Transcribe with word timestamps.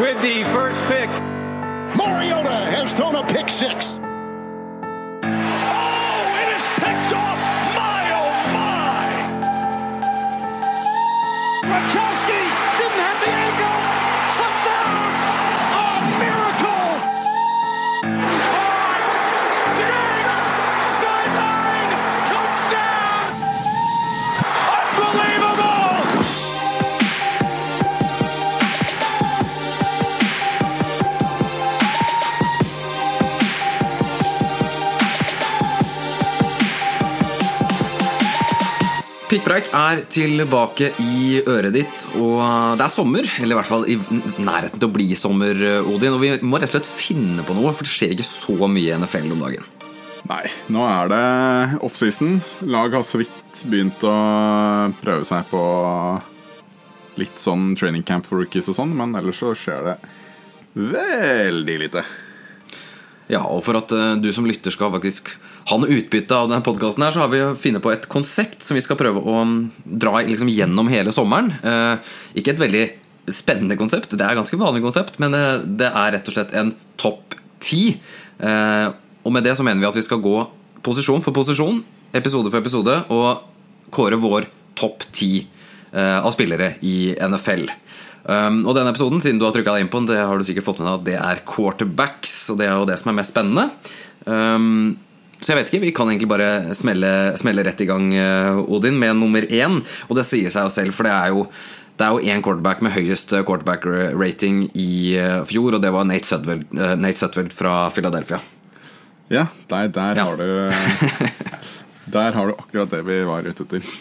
with 0.00 0.20
the 0.20 0.44
first 0.52 0.82
pick. 0.84 1.08
Mariota 1.96 2.50
has 2.50 2.92
thrown 2.92 3.14
a 3.14 3.26
pick 3.26 3.48
six. 3.48 3.98
Pikkpreik 39.46 39.68
er 39.78 40.00
tilbake 40.10 40.88
i 40.98 41.36
øret 41.46 41.76
ditt, 41.76 42.00
og 42.18 42.40
det 42.74 42.82
er 42.82 42.90
sommer. 42.90 43.28
Eller 43.38 43.54
i 43.54 43.58
hvert 43.60 43.68
fall 43.68 43.84
i 43.86 43.94
nærheten 44.42 44.80
til 44.82 44.88
å 44.88 44.94
bli 44.96 45.06
sommer, 45.14 45.60
Odin. 45.86 46.16
Og 46.16 46.18
vi 46.18 46.30
må 46.42 46.58
rett 46.58 46.72
og 46.74 46.80
slett 46.80 46.88
finne 46.90 47.44
på 47.46 47.54
noe, 47.54 47.70
for 47.70 47.86
det 47.86 47.92
skjer 47.92 48.16
ikke 48.16 48.26
så 48.26 48.66
mye 48.66 48.88
i 48.90 48.98
NFL 48.98 49.30
om 49.36 49.44
dagen. 49.44 49.70
Nei, 50.26 50.50
nå 50.74 50.82
er 50.90 51.12
det 51.14 51.22
offseason. 51.86 52.40
Lag 52.74 52.98
har 52.98 53.06
så 53.06 53.22
vidt 53.22 53.62
begynt 53.70 54.02
å 54.02 54.16
prøve 54.98 55.22
seg 55.30 55.46
på 55.52 55.62
litt 57.22 57.38
sånn 57.38 57.76
training 57.78 58.02
camp 58.02 58.26
for 58.26 58.42
rookies 58.42 58.66
og 58.74 58.80
sånn, 58.80 58.98
men 58.98 59.14
ellers 59.14 59.44
så 59.44 59.54
skjer 59.54 59.92
det 59.92 59.98
veldig 60.74 61.82
lite. 61.86 62.02
Ja, 63.30 63.46
og 63.46 63.62
for 63.62 63.78
at 63.78 63.94
eh, 63.94 64.18
du 64.18 64.32
som 64.34 64.50
lytter 64.50 64.74
skal 64.74 64.90
faktisk 64.98 65.36
ha 65.66 65.78
noe 65.80 65.96
utbytte 65.98 66.36
av 66.36 66.50
denne 66.50 66.64
podkasten, 66.66 67.06
så 67.10 67.24
har 67.24 67.32
vi 67.32 67.40
funnet 67.58 67.82
på 67.82 67.90
et 67.94 68.06
konsept 68.10 68.62
som 68.62 68.78
vi 68.78 68.84
skal 68.84 68.98
prøve 69.00 69.22
å 69.22 69.40
mm, 69.42 69.56
dra 70.02 70.20
liksom 70.22 70.50
gjennom 70.52 70.90
hele 70.92 71.14
sommeren. 71.14 71.50
Eh, 71.58 72.12
ikke 72.38 72.54
et 72.54 72.62
veldig 72.62 72.84
spennende 73.34 73.78
konsept, 73.78 74.14
det 74.14 74.22
er 74.22 74.36
et 74.36 74.38
ganske 74.38 74.60
vanlig 74.60 74.84
konsept, 74.84 75.18
men 75.22 75.34
det 75.78 75.88
er 75.88 76.12
rett 76.14 76.30
og 76.30 76.36
slett 76.36 76.54
en 76.54 76.70
topp 77.00 77.34
ti. 77.62 77.96
Eh, 78.38 78.86
og 79.26 79.34
med 79.34 79.42
det 79.42 79.56
så 79.58 79.66
mener 79.66 79.82
vi 79.82 79.90
at 79.90 79.98
vi 79.98 80.06
skal 80.06 80.22
gå 80.22 80.38
posisjon 80.86 81.24
for 81.24 81.34
posisjon, 81.34 81.82
episode 82.14 82.52
for 82.52 82.62
episode, 82.62 83.00
og 83.10 83.90
kåre 83.94 84.18
vår 84.22 84.46
topp 84.78 85.08
ti 85.10 85.32
eh, 85.42 86.18
av 86.20 86.30
spillere 86.34 86.76
i 86.86 87.16
NFL. 87.18 87.66
Um, 88.26 88.64
og 88.66 88.74
denne 88.74 88.90
episoden, 88.90 89.20
siden 89.22 89.38
du 89.38 89.44
har 89.46 89.52
trykka 89.54 89.76
deg 89.76 89.84
inn 89.84 89.90
på 89.90 90.00
den, 90.00 90.10
det 90.10 90.18
har 90.18 90.38
du 90.38 90.46
sikkert 90.46 90.66
fått 90.66 90.80
med 90.82 90.88
deg 90.88 90.96
at 90.96 91.06
det 91.06 91.18
er 91.20 91.42
quarterbacks, 91.46 92.34
og 92.50 92.58
det 92.58 92.66
er 92.66 92.74
jo 92.74 92.88
det 92.88 92.98
som 92.98 93.12
er 93.12 93.18
mest 93.20 93.34
spennende. 93.34 93.68
Um, 94.26 94.96
så 95.40 95.52
jeg 95.52 95.58
vet 95.58 95.70
ikke, 95.70 95.82
vi 95.84 95.94
kan 95.94 96.08
egentlig 96.08 96.28
bare 96.30 96.74
smelle, 96.76 97.10
smelle 97.36 97.64
rett 97.66 97.80
i 97.84 97.88
gang, 97.88 98.06
eh, 98.16 98.60
Odin, 98.72 98.96
med 98.98 99.18
nummer 99.18 99.44
én. 99.44 99.82
Og 100.08 100.16
det 100.16 100.24
sier 100.28 100.52
seg 100.52 100.68
jo 100.68 100.72
selv, 100.72 100.96
for 100.96 101.08
det 101.08 101.12
er 101.12 101.34
jo 101.34 101.46
det 101.96 102.04
er 102.04 102.12
jo 102.12 102.28
én 102.28 102.42
quarterback 102.44 102.82
med 102.84 102.92
høyest 102.92 103.32
quarterback-rating 103.48 104.66
i 104.76 105.16
eh, 105.16 105.38
fjor, 105.48 105.76
og 105.76 105.84
det 105.84 105.92
var 105.94 106.04
Nate 106.08 106.28
Sudfeld, 106.28 106.66
eh, 106.76 106.92
Nate 107.00 107.20
Sudfeld 107.20 107.54
fra 107.56 107.86
Philadelphia. 107.92 108.40
Ja, 109.32 109.46
der, 109.70 109.88
der, 109.88 110.20
Ja. 110.20 110.24
Har 110.24 110.36
du, 110.36 110.44
der 112.16 112.36
har 112.36 112.46
du 112.46 112.54
akkurat 112.56 112.92
det 112.92 113.02
vi 113.08 113.22
var 113.24 113.48
ute 113.48 113.64
etter. 113.64 113.96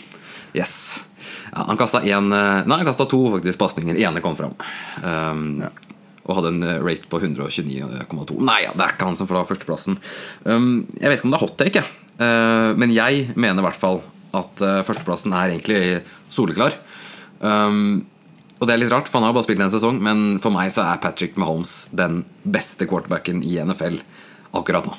Yes. 0.55 1.03
Ja, 1.51 1.65
han 1.67 1.79
kasta 1.79 2.03
én 2.03 2.29
Nei, 2.29 2.77
han 2.77 2.85
kasta 2.87 3.07
to 3.09 3.21
faktisk 3.33 3.59
pasninger. 3.59 3.95
Ene 3.95 4.21
kom 4.23 4.35
fram. 4.39 4.55
Um, 5.03 5.63
Ja. 5.63 5.71
Og 6.25 6.39
hadde 6.39 6.53
en 6.55 6.65
eh, 6.65 6.81
rate 6.81 7.09
på 7.09 7.19
129,2. 7.21 8.39
Nei, 8.45 8.63
ja, 8.65 8.73
det 8.73 8.81
er 8.85 8.95
ikke 8.95 9.09
han 9.09 9.17
som 9.19 9.29
får 9.29 9.39
da 9.39 9.45
førsteplassen. 9.51 9.99
Um, 10.47 10.73
jeg 10.97 11.11
vet 11.11 11.19
ikke 11.19 11.29
om 11.29 11.35
det 11.35 11.39
er 11.39 11.45
hot 11.45 11.55
take, 11.61 11.83
jeg. 11.83 12.01
Uh, 12.15 12.71
men 12.79 12.93
jeg 12.95 13.29
mener 13.35 13.61
i 13.61 13.67
hvert 13.67 13.77
fall 13.77 14.01
at 14.35 14.65
uh, 14.65 14.81
førsteplassen 14.87 15.35
er 15.37 15.53
egentlig 15.53 15.79
soleklar. 16.33 16.77
Um, 17.39 18.05
og 18.57 18.65
det 18.65 18.73
er 18.73 18.81
litt 18.81 18.93
rart, 18.93 19.09
for 19.11 19.19
han 19.19 19.27
har 19.27 19.35
bare 19.35 19.45
spilt 19.45 19.61
én 19.61 19.73
sesong, 19.73 19.99
men 20.01 20.25
for 20.43 20.55
meg 20.55 20.71
så 20.73 20.87
er 20.87 21.01
Patrick 21.03 21.35
Mahomes 21.39 21.85
den 21.95 22.23
beste 22.41 22.87
quarterbacken 22.89 23.43
i 23.45 23.57
NFL 23.61 23.99
akkurat 24.55 24.87
nå. 24.87 24.95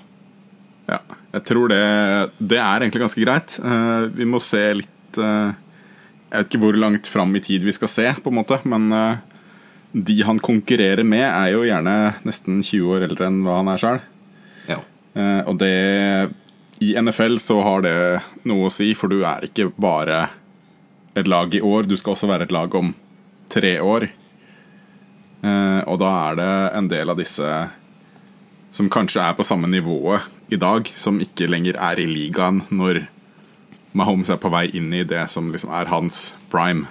Ja, 0.86 1.00
jeg 1.34 1.46
tror 1.48 1.72
det, 1.72 1.84
det 2.38 2.60
er 2.62 2.84
egentlig 2.84 3.02
ganske 3.02 3.24
greit. 3.24 3.56
Uh, 3.64 4.06
vi 4.14 4.28
må 4.28 4.38
se 4.44 4.62
litt 4.78 4.92
Jeg 5.16 6.34
vet 6.34 6.50
ikke 6.50 6.60
hvor 6.60 6.76
langt 6.76 7.08
fram 7.08 7.30
i 7.38 7.40
tid 7.40 7.64
vi 7.64 7.72
skal 7.72 7.88
se, 7.88 8.04
på 8.20 8.30
en 8.30 8.36
måte, 8.36 8.58
men 8.68 8.92
de 9.92 10.16
han 10.26 10.40
konkurrerer 10.42 11.06
med, 11.06 11.24
er 11.24 11.52
jo 11.54 11.64
gjerne 11.66 11.96
nesten 12.26 12.58
20 12.62 12.96
år 12.96 13.06
eldre 13.06 13.28
enn 13.30 13.42
hva 13.46 13.60
han 13.60 13.70
er 13.72 13.82
sjøl. 13.82 14.02
Ja. 14.66 14.80
og 15.46 15.60
det 15.60 15.70
I 16.82 16.88
NFL 16.98 17.38
så 17.38 17.60
har 17.62 17.84
det 17.86 17.94
noe 18.50 18.66
å 18.66 18.72
si, 18.74 18.90
for 18.98 19.08
du 19.08 19.22
er 19.22 19.46
ikke 19.46 19.70
bare 19.78 20.26
et 21.16 21.28
lag 21.30 21.54
i 21.54 21.62
år, 21.64 21.86
du 21.88 21.96
skal 21.96 22.16
også 22.16 22.28
være 22.28 22.48
et 22.48 22.52
lag 22.52 22.74
om 22.76 22.92
tre 23.52 23.76
år. 23.80 24.08
Eh, 25.46 25.80
og 25.86 25.98
da 26.02 26.12
er 26.28 26.38
det 26.38 26.52
en 26.78 26.88
del 26.90 27.12
av 27.12 27.20
disse 27.20 27.50
som 28.76 28.90
kanskje 28.92 29.22
er 29.24 29.36
på 29.36 29.46
samme 29.46 29.68
nivået 29.70 30.26
i 30.52 30.58
dag, 30.60 30.88
som 31.00 31.20
ikke 31.22 31.48
lenger 31.48 31.78
er 31.80 32.00
i 32.00 32.08
ligaen 32.08 32.64
når 32.68 33.06
Mahomes 33.96 34.28
er 34.32 34.40
på 34.40 34.50
vei 34.52 34.66
inn 34.76 34.90
i 34.92 35.06
det 35.08 35.24
som 35.32 35.48
liksom 35.52 35.72
er 35.72 35.88
hans 35.88 36.28
prime. 36.52 36.84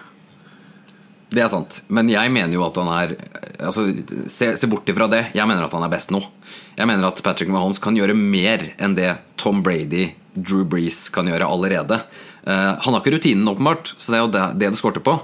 Det 1.35 1.43
er 1.43 1.51
sant, 1.51 1.81
men 1.91 2.07
jeg 2.07 2.31
mener 2.31 2.55
jo 2.55 2.63
at 2.63 2.77
han 2.79 2.89
er 2.93 3.15
altså, 3.59 3.89
se, 4.31 4.53
se 4.55 4.69
bort 4.71 4.87
ifra 4.91 5.07
det. 5.11 5.21
Jeg 5.35 5.47
mener 5.49 5.65
at 5.65 5.73
han 5.75 5.83
er 5.83 5.91
best 5.91 6.13
nå. 6.13 6.21
Jeg 6.77 6.87
mener 6.87 7.09
at 7.09 7.19
Patrick 7.25 7.51
Mahomes 7.51 7.81
kan 7.83 7.97
gjøre 7.97 8.15
mer 8.15 8.63
enn 8.79 8.95
det 8.95 9.09
Tom 9.41 9.59
Brady, 9.65 10.13
Drew 10.35 10.63
Brees 10.67 11.09
kan 11.15 11.27
gjøre 11.27 11.47
allerede. 11.47 11.99
Uh, 12.45 12.75
han 12.79 12.93
har 12.93 13.01
ikke 13.01 13.17
rutinen, 13.17 13.47
åpenbart, 13.51 13.95
så 13.97 14.13
det 14.13 14.19
er 14.19 14.23
jo 14.23 14.31
det 14.31 14.45
det, 14.61 14.69
det 14.71 14.79
skorter 14.79 15.03
på. 15.03 15.17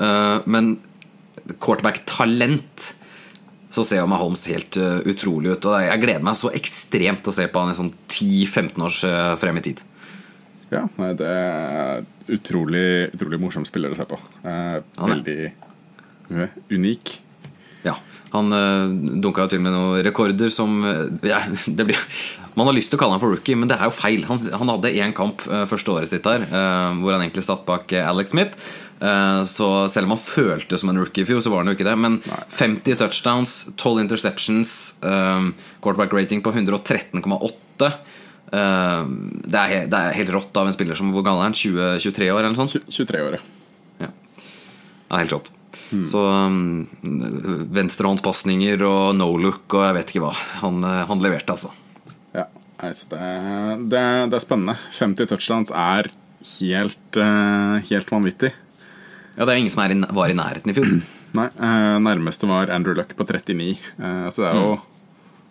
Uh, 0.00 0.40
men 0.48 0.78
quarterback-talent 1.60 2.88
så 3.70 3.84
ser 3.86 4.00
jo 4.00 4.08
Mahomes 4.10 4.46
helt 4.50 4.80
uh, 4.80 5.02
utrolig 5.04 5.52
ut. 5.52 5.68
Og 5.68 5.76
jeg 5.84 6.04
gleder 6.06 6.24
meg 6.24 6.40
så 6.40 6.54
ekstremt 6.56 7.24
til 7.24 7.34
å 7.34 7.36
se 7.36 7.48
på 7.52 7.64
han 7.64 7.74
i 7.74 7.78
sånn 7.82 7.92
10-15 8.08 8.88
års 8.88 9.04
frem 9.42 9.60
i 9.60 9.66
tid. 9.68 9.84
Ja, 10.70 10.84
nei, 11.00 11.10
det 11.18 11.26
er 11.26 12.04
utrolig, 12.30 13.10
utrolig 13.16 13.40
morsom 13.42 13.66
spiller 13.66 13.90
å 13.90 13.98
se 13.98 14.06
på. 14.06 14.18
Eh, 14.46 14.78
veldig 15.00 15.40
eh, 15.48 16.60
unik. 16.70 17.16
Ja, 17.82 17.94
Han 18.34 18.52
uh, 18.52 18.92
dunka 18.92 19.46
jo 19.46 19.50
til 19.54 19.62
med 19.64 19.72
noen 19.72 20.02
rekorder 20.04 20.50
som 20.52 20.82
eh, 20.84 21.06
ja, 21.30 21.40
det 21.78 21.86
blir, 21.88 22.02
Man 22.58 22.68
har 22.68 22.76
lyst 22.76 22.92
til 22.92 22.98
å 22.98 23.00
kalle 23.00 23.16
han 23.16 23.22
for 23.22 23.32
rookie, 23.32 23.56
men 23.56 23.70
det 23.70 23.78
er 23.78 23.88
jo 23.88 23.96
feil. 23.96 24.26
Han, 24.28 24.38
han 24.60 24.72
hadde 24.74 24.92
én 25.00 25.16
kamp 25.16 25.42
eh, 25.48 25.64
første 25.70 25.94
året 25.94 26.12
sitt 26.12 26.26
der, 26.26 26.44
eh, 26.44 27.00
hvor 27.00 27.16
han 27.16 27.24
egentlig 27.24 27.46
satt 27.46 27.64
bak 27.68 27.90
eh, 27.96 28.06
Alex 28.06 28.34
Smith. 28.34 28.70
Eh, 29.00 29.42
så 29.48 29.68
selv 29.88 30.10
om 30.10 30.14
han 30.14 30.22
følte 30.22 30.78
som 30.78 30.92
en 30.92 31.00
rookie 31.00 31.24
i 31.24 31.28
fjor, 31.28 31.40
så 31.40 31.52
var 31.52 31.64
han 31.64 31.72
jo 31.72 31.78
ikke 31.78 31.88
det. 31.88 31.96
Men 31.98 32.18
50 32.52 33.00
touchdowns, 33.00 33.56
12 33.80 34.04
interceptions, 34.04 34.72
eh, 35.00 35.50
quarterback 35.80 36.12
rating 36.14 36.44
på 36.44 36.52
113,8 36.52 37.88
eh, 37.88 38.00
det, 38.50 39.60
er 39.60 39.86
det 39.86 39.98
er 39.98 40.16
helt 40.16 40.32
rått 40.34 40.56
av 40.58 40.66
en 40.66 40.74
spiller 40.74 40.98
som 40.98 41.12
Hvor 41.14 41.22
gammel 41.22 41.44
er 41.44 41.50
han? 41.52 41.54
20-23 41.54 42.30
år, 42.32 42.40
eller 42.40 42.50
noe 42.50 42.58
sånt? 42.58 42.90
23 42.90 43.20
år, 43.22 43.36
ja. 43.38 44.08
Ja, 44.08 44.10
det 44.10 45.14
er 45.14 45.22
helt 45.24 45.34
rått. 45.36 45.52
Så 46.06 46.22
um, 46.22 46.86
venstrehåndspasninger 47.74 48.82
og 48.86 49.14
no 49.18 49.32
look 49.42 49.74
og 49.74 49.84
jeg 49.88 49.96
vet 49.96 50.12
ikke 50.12 50.22
hva. 50.22 50.32
Han, 50.62 50.82
eh, 50.86 51.02
han 51.08 51.22
leverte, 51.22 51.56
altså. 51.56 51.72
ja. 52.36 52.46
altså 52.78 53.08
det, 53.10 53.22
det, 53.90 54.02
det 54.30 54.38
er 54.38 54.44
spennende. 54.44 54.76
50 54.98 55.30
touchdowns 55.32 55.72
er 55.74 56.10
helt, 56.60 57.18
eh, 57.18 57.88
helt 57.90 58.12
vanvittig. 58.12 58.52
Ja, 59.36 59.46
Det 59.46 59.52
er 59.52 59.58
ingen 59.58 59.72
som 59.72 59.82
i, 59.82 59.98
var 60.14 60.30
i 60.30 60.38
nærheten 60.38 60.70
i 60.70 60.76
fjor. 60.76 60.94
Nei, 61.38 61.48
eh, 61.48 61.96
nærmeste 62.06 62.48
var 62.50 62.70
Andrew 62.74 62.94
Luck 62.94 63.14
på 63.18 63.26
39. 63.26 63.74
Eh, 63.98 64.30
så 64.30 64.44
det 64.46 64.52
er 64.52 64.62
jo 64.62 64.78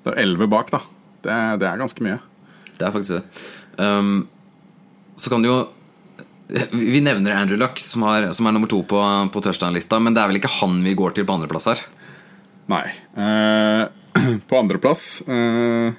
det 0.06 0.14
er 0.14 0.22
11 0.24 0.48
bak, 0.52 0.72
da. 0.72 0.80
Det, 1.20 1.38
det 1.60 1.68
er 1.68 1.80
ganske 1.82 2.04
mye. 2.06 2.20
Det 2.80 2.88
er 2.88 2.96
faktisk 2.96 3.20
det. 3.20 3.46
Um, 3.78 4.28
så 5.20 5.32
kan 5.32 5.44
du 5.44 5.50
jo 5.52 5.60
Vi 6.74 6.98
nevner 7.04 7.36
Andrew 7.38 7.60
Luck, 7.60 7.78
som, 7.78 8.08
har, 8.08 8.32
som 8.34 8.48
er 8.50 8.56
nummer 8.56 8.70
to 8.72 8.80
på, 8.82 9.00
på 9.30 9.42
touchdown-lista, 9.46 10.00
men 10.02 10.16
det 10.16 10.24
er 10.24 10.32
vel 10.32 10.40
ikke 10.40 10.50
han 10.56 10.80
vi 10.82 10.96
går 10.98 11.14
til 11.14 11.28
på 11.30 11.36
andreplass 11.36 11.68
her? 11.70 11.84
Nei. 12.74 12.88
Eh, 13.14 13.84
på 14.50 14.58
andreplass 14.58 15.22
eh, 15.30 15.94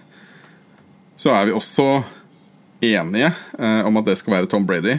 så 1.21 1.31
er 1.37 1.47
vi 1.47 1.55
også 1.55 1.87
enige 2.83 3.31
eh, 3.59 3.87
om 3.87 4.01
at 4.01 4.11
det 4.11 4.17
skal 4.19 4.39
være 4.39 4.51
Tom 4.51 4.67
Brady. 4.67 4.97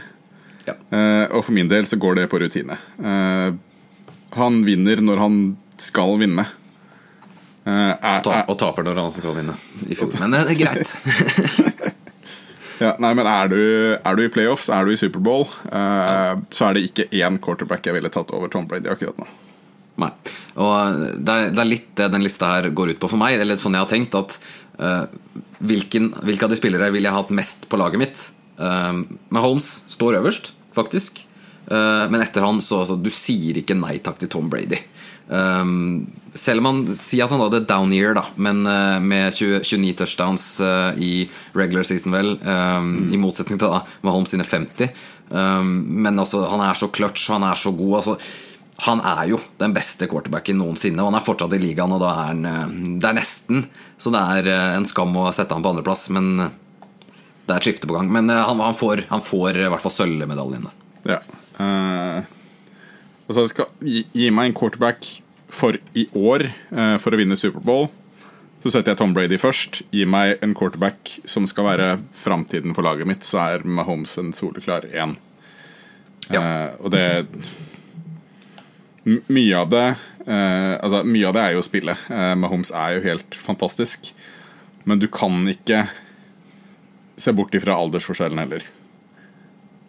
Ja. 0.67 0.77
Eh, 0.77 1.25
og 1.33 1.43
for 1.47 1.55
min 1.55 1.67
del 1.71 1.87
så 1.89 1.99
går 1.99 2.21
det 2.21 2.29
på 2.31 2.39
rutine. 2.39 2.77
Eh, 3.01 3.51
han 4.37 4.63
vinner 4.67 5.01
når 5.03 5.23
han 5.23 5.39
skal 5.81 6.19
vinne. 6.21 6.45
Eh, 7.61 7.91
er, 7.93 8.23
er, 8.25 8.47
og 8.49 8.57
taper 8.57 8.85
når 8.87 9.03
han 9.03 9.11
skal 9.13 9.35
vinne 9.37 9.53
i 9.85 9.97
fjor. 9.97 10.15
Men 10.21 10.33
det 10.33 10.41
er 10.55 10.57
greit. 10.57 10.95
ja, 12.83 12.95
nei, 13.03 13.11
men 13.17 13.29
er 13.29 13.51
du, 13.51 13.61
er 13.99 14.17
du 14.17 14.23
i 14.25 14.31
playoffs, 14.33 14.71
er 14.73 14.87
du 14.87 14.95
i 14.95 14.97
Superbowl, 14.99 15.45
eh, 15.69 16.33
så 16.49 16.67
er 16.67 16.77
det 16.77 16.87
ikke 16.89 17.07
én 17.21 17.37
quarterback 17.43 17.85
jeg 17.85 17.99
ville 17.99 18.13
tatt 18.13 18.33
over 18.33 18.49
Tom 18.51 18.65
Brady 18.69 18.89
akkurat 18.91 19.21
nå. 19.21 19.29
Nei. 20.01 20.09
Og 20.57 21.01
det 21.21 21.33
er, 21.33 21.49
det 21.53 21.61
er 21.61 21.69
litt 21.69 21.89
det 21.99 22.09
den 22.13 22.25
lista 22.25 22.55
her 22.55 22.69
går 22.73 22.95
ut 22.95 23.01
på 23.01 23.09
for 23.11 23.21
meg. 23.21 23.37
Eller 23.37 23.59
sånn 23.61 23.75
jeg 23.77 23.85
har 23.85 23.91
tenkt 23.91 24.15
at 24.17 24.37
uh, 24.81 25.03
hvilken, 25.59 26.09
Hvilke 26.25 26.47
av 26.47 26.53
de 26.53 26.57
spillere 26.57 26.89
vil 26.95 27.05
jeg 27.05 27.13
ha 27.13 27.19
hatt 27.19 27.33
mest 27.35 27.67
på 27.69 27.77
laget 27.77 28.01
mitt? 28.01 28.23
Uh, 28.57 29.03
Mahomes 29.35 29.67
står 29.91 30.17
øverst, 30.21 30.53
faktisk. 30.73 31.25
Eh, 31.67 32.05
men 32.09 32.21
etter 32.21 32.43
han 32.45 32.61
så 32.63 32.81
altså, 32.81 32.97
Du 32.99 33.11
sier 33.13 33.61
ikke 33.61 33.77
nei 33.77 33.99
takk 34.03 34.19
til 34.21 34.31
Tom 34.31 34.49
Brady. 34.51 34.79
Um, 35.31 36.11
selv 36.35 36.59
om 36.59 36.67
han 36.67 36.79
sier 36.97 37.23
at 37.23 37.31
han 37.31 37.39
hadde 37.39 37.63
down 37.69 37.93
year, 37.95 38.11
da, 38.17 38.25
men 38.35 38.65
eh, 38.67 38.97
med 38.99 39.31
20, 39.31 39.61
29 39.63 39.93
touchdowns 40.01 40.45
eh, 40.59 40.99
i 40.99 41.11
regular 41.55 41.87
season, 41.87 42.11
vel, 42.11 42.33
um, 42.43 42.89
i 43.13 43.19
motsetning 43.21 43.59
til 43.61 43.71
da 43.71 43.79
Mahomes 44.03 44.33
sine 44.33 44.43
50. 44.47 44.91
Um, 45.31 45.69
men 46.03 46.19
altså, 46.19 46.43
han 46.51 46.63
er 46.65 46.75
så 46.75 46.89
clutch, 46.91 47.29
han 47.31 47.45
er 47.47 47.59
så 47.59 47.71
god. 47.71 48.01
Altså, 48.01 48.17
han 48.89 49.03
er 49.07 49.29
jo 49.29 49.39
den 49.61 49.75
beste 49.75 50.09
quarterbacken 50.11 50.59
noensinne, 50.59 50.99
og 50.99 51.13
han 51.13 51.19
er 51.21 51.27
fortsatt 51.27 51.55
i 51.55 51.61
ligaen, 51.61 51.95
og 51.95 52.01
da 52.03 52.11
er 52.11 52.31
han 52.33 52.97
Det 52.99 53.07
er 53.07 53.15
nesten 53.15 53.67
så 54.01 54.11
det 54.11 54.23
er 54.41 54.49
en 54.73 54.87
skam 54.89 55.13
å 55.21 55.27
sette 55.35 55.53
han 55.53 55.63
på 55.63 55.71
andreplass, 55.71 56.07
men 56.11 56.31
det 56.41 57.53
er 57.53 57.59
et 57.59 57.67
skifte 57.69 57.87
på 57.87 57.95
gang. 57.95 58.09
Men 58.11 58.31
han, 58.33 58.59
han, 58.59 58.75
får, 58.75 59.05
han 59.11 59.23
får 59.23 59.61
i 59.61 59.69
hvert 59.69 59.83
fall 59.85 59.93
sølvmedaljen. 59.93 60.65
Ja. 61.07 61.21
Eh, 61.61 62.23
altså, 63.27 63.43
jeg 63.43 63.53
skal 63.53 63.71
gi, 63.85 64.03
gi 64.15 64.29
meg 64.33 64.51
en 64.51 64.57
quarterback 64.57 65.07
for 65.51 65.75
i 65.97 66.05
år 66.15 66.45
uh, 66.71 66.95
for 67.01 67.11
å 67.11 67.19
vinne 67.19 67.37
Superbowl. 67.39 67.89
Så 68.61 68.71
setter 68.71 68.93
jeg 68.93 69.01
Tom 69.01 69.15
Brady 69.15 69.39
først. 69.41 69.81
Gi 69.91 70.05
meg 70.07 70.37
en 70.45 70.53
quarterback 70.57 71.17
som 71.29 71.47
skal 71.49 71.67
være 71.67 71.89
framtiden 72.15 72.75
for 72.77 72.87
laget 72.87 73.09
mitt, 73.09 73.25
så 73.27 73.41
er 73.43 73.65
Mahomes 73.65 74.13
en 74.21 74.31
soleklar 74.37 74.87
én. 74.87 75.17
Ja. 76.31 76.41
Uh, 76.41 76.85
og 76.85 76.95
det 76.95 77.05
Mye 79.01 79.57
av 79.57 79.71
det 79.73 79.87
Altså, 80.21 80.99
mye 81.01 81.25
av 81.25 81.33
det 81.33 81.41
er 81.41 81.55
jo 81.55 81.63
spillet. 81.65 82.03
Mahomes 82.37 82.69
er 82.77 82.91
jo 82.93 82.99
helt 83.07 83.33
fantastisk. 83.33 84.11
Men 84.85 85.01
du 85.01 85.07
kan 85.09 85.39
ikke 85.49 85.79
se 87.17 87.33
bort 87.33 87.57
ifra 87.57 87.73
aldersforskjellen 87.81 88.37
heller. 88.43 88.67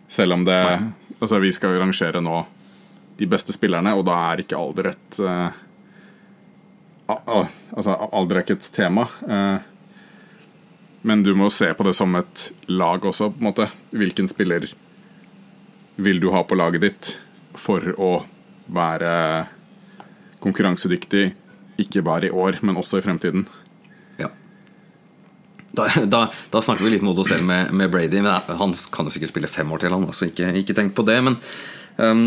Selv 0.08 0.38
om 0.38 0.46
det 0.48 0.56
Altså, 1.22 1.38
vi 1.42 1.52
skal 1.54 1.76
jo 1.76 1.82
rangere 1.82 2.20
nå 2.24 2.40
de 3.20 3.28
beste 3.30 3.54
spillerne, 3.54 3.92
og 3.94 4.04
da 4.08 4.16
er 4.32 4.42
ikke 4.42 4.58
alder 4.58 4.88
et 4.90 5.18
uh, 5.22 5.52
a- 7.12 7.44
Altså, 7.76 7.94
alder 8.10 8.40
er 8.40 8.42
ikke 8.44 8.56
et 8.58 8.70
tema. 8.74 9.04
Uh, 9.22 9.60
men 11.06 11.22
du 11.26 11.32
må 11.38 11.48
se 11.50 11.70
på 11.74 11.86
det 11.86 11.94
som 11.98 12.14
et 12.18 12.48
lag 12.70 13.02
også, 13.06 13.30
på 13.32 13.42
en 13.42 13.48
måte. 13.50 13.68
Hvilken 13.94 14.28
spiller 14.30 14.66
vil 16.02 16.20
du 16.22 16.30
ha 16.34 16.42
på 16.46 16.58
laget 16.58 16.82
ditt 16.84 17.12
for 17.58 17.84
å 18.00 18.12
være 18.72 19.14
konkurransedyktig, 20.42 21.32
ikke 21.82 22.02
bare 22.06 22.28
i 22.28 22.34
år, 22.34 22.58
men 22.66 22.78
også 22.80 22.98
i 23.00 23.04
fremtiden? 23.04 23.44
Da, 25.72 25.86
da, 26.04 26.26
da 26.52 26.60
snakker 26.62 26.84
vi 26.84 26.90
litt 26.94 27.04
mot 27.04 27.16
oss 27.18 27.30
selv 27.32 27.46
med, 27.48 27.70
med 27.72 27.90
Brady. 27.92 28.20
Men 28.20 28.42
han 28.58 28.74
kan 28.92 29.08
jo 29.08 29.12
sikkert 29.14 29.32
spille 29.32 29.50
fem 29.50 29.70
år 29.72 29.84
til, 29.84 29.94
han. 29.94 30.04
Altså 30.08 30.28
ikke, 30.28 30.50
ikke 30.60 30.76
tenk 30.76 30.92
på 30.96 31.04
det. 31.08 31.18
Men 31.24 31.38
um, 31.96 32.26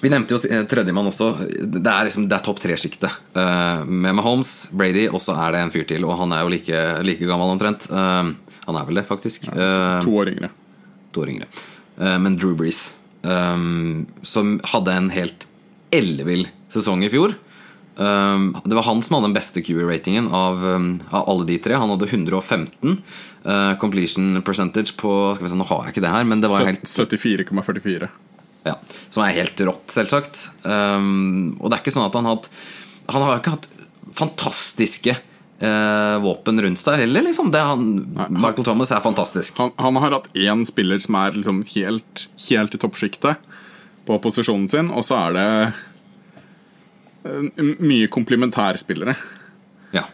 vi 0.00 0.12
nevnte 0.12 0.36
jo 0.36 0.40
eh, 0.48 0.62
tredjemann 0.68 1.08
også. 1.10 1.30
Det 1.60 1.80
er, 1.80 2.06
liksom, 2.08 2.28
det 2.30 2.36
er 2.36 2.44
topp 2.46 2.60
tre-sjiktet. 2.62 3.16
Uh, 3.36 3.82
med 3.88 4.16
Mahomes, 4.20 4.68
Brady, 4.72 5.08
og 5.10 5.20
så 5.24 5.34
er 5.46 5.56
det 5.56 5.64
en 5.64 5.74
fyr 5.74 5.88
til. 5.88 6.04
Og 6.08 6.16
han 6.20 6.36
er 6.36 6.44
jo 6.44 6.52
like, 6.52 6.84
like 7.08 7.28
gammel 7.28 7.56
omtrent. 7.56 7.88
Uh, 7.92 8.30
han 8.68 8.78
er 8.80 8.88
vel 8.88 9.00
det, 9.00 9.08
faktisk. 9.08 9.48
Uh, 9.52 9.98
To 10.04 10.16
år 10.20 10.34
yngre. 10.34 10.52
to 11.10 11.24
år 11.24 11.32
yngre. 11.32 11.48
Men 12.00 12.36
Drew 12.38 12.54
Brees, 12.56 12.94
um, 13.26 14.06
som 14.24 14.54
hadde 14.70 14.92
en 14.96 15.10
helt 15.12 15.42
ellevill 15.92 16.46
sesong 16.72 17.02
i 17.04 17.10
fjor. 17.12 17.34
Um, 17.96 18.52
det 18.64 18.76
var 18.78 18.86
han 18.86 19.02
som 19.04 19.16
hadde 19.16 19.28
den 19.28 19.36
beste 19.36 19.62
QE-ratingen 19.66 20.30
av, 20.32 20.62
um, 20.64 20.90
av 21.10 21.28
alle 21.28 21.46
de 21.48 21.58
tre. 21.62 21.76
Han 21.76 21.92
hadde 21.92 22.08
115 22.08 22.96
uh, 23.44 23.74
completion 23.82 24.38
percentage 24.46 24.94
på 25.00 25.14
Skal 25.34 25.46
vi 25.46 25.52
se, 25.52 25.58
Nå 25.58 25.66
har 25.68 25.84
jeg 25.84 25.96
ikke 25.96 26.04
det 26.06 26.14
her, 26.14 26.28
men 26.30 26.40
det 26.40 26.52
var 26.52 26.68
helt 26.68 26.86
74,44. 26.88 28.10
ja, 28.68 28.76
Som 29.10 29.26
er 29.26 29.36
helt 29.40 29.64
rått, 29.68 29.88
selvsagt. 29.92 30.46
Um, 30.62 31.58
og 31.58 31.68
det 31.68 31.76
er 31.76 31.84
ikke 31.84 31.96
sånn 31.98 32.08
at 32.08 32.16
han 32.16 32.30
har 32.30 32.38
hatt 32.38 32.48
Han 33.10 33.26
har 33.26 33.42
ikke 33.42 33.58
hatt 33.58 33.68
fantastiske 34.16 35.12
eh, 35.60 36.16
våpen 36.22 36.62
rundt 36.62 36.80
seg 36.80 37.04
heller, 37.04 37.24
liksom. 37.28 37.50
Det 37.54 37.60
han, 37.62 37.84
Michael 38.32 38.66
Thomas 38.66 38.92
er 38.94 39.04
fantastisk. 39.04 39.60
Han, 39.60 39.72
han 39.78 40.00
har 40.02 40.16
hatt 40.18 40.30
én 40.34 40.64
spiller 40.68 41.00
som 41.02 41.18
er 41.20 41.36
liksom 41.36 41.62
helt, 41.74 42.26
helt 42.48 42.74
i 42.74 42.80
toppsjiktet 42.80 43.46
på 44.08 44.18
posisjonen 44.24 44.68
sin, 44.72 44.90
og 44.90 45.04
så 45.06 45.18
er 45.20 45.36
det 45.36 45.46
eh, 45.46 45.80
mye 47.22 48.08
komplementærspillere. 48.12 49.14
Ja, 49.96 50.06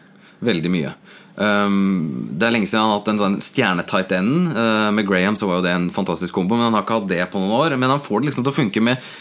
veldig 0.45 0.73
mye. 0.73 0.95
Um, 1.37 2.31
det 2.33 2.47
er 2.47 2.55
lenge 2.55 2.69
siden 2.69 2.81
han 2.81 2.95
har 2.95 3.01
hatt 3.03 3.11
en 3.13 3.21
sånn 3.21 3.39
stjernetight 3.45 4.15
end. 4.17 4.53
Uh, 4.57 4.89
med 4.97 5.09
Graham 5.09 5.37
så 5.37 5.49
var 5.51 5.61
jo 5.61 5.67
det 5.67 5.75
en 5.77 5.89
fantastisk 5.93 6.35
kombo, 6.37 6.57
men 6.57 6.71
han 6.71 6.79
har 6.79 6.87
ikke 6.87 7.01
hatt 7.03 7.11
det 7.13 7.23
på 7.33 7.43
noen 7.43 7.57
år. 7.59 7.77
Men 7.81 7.93
han 7.93 8.03
får 8.03 8.23
det 8.23 8.31
liksom 8.31 8.47
til 8.47 8.55
å 8.55 8.61
funke 8.63 8.85
med 8.85 9.17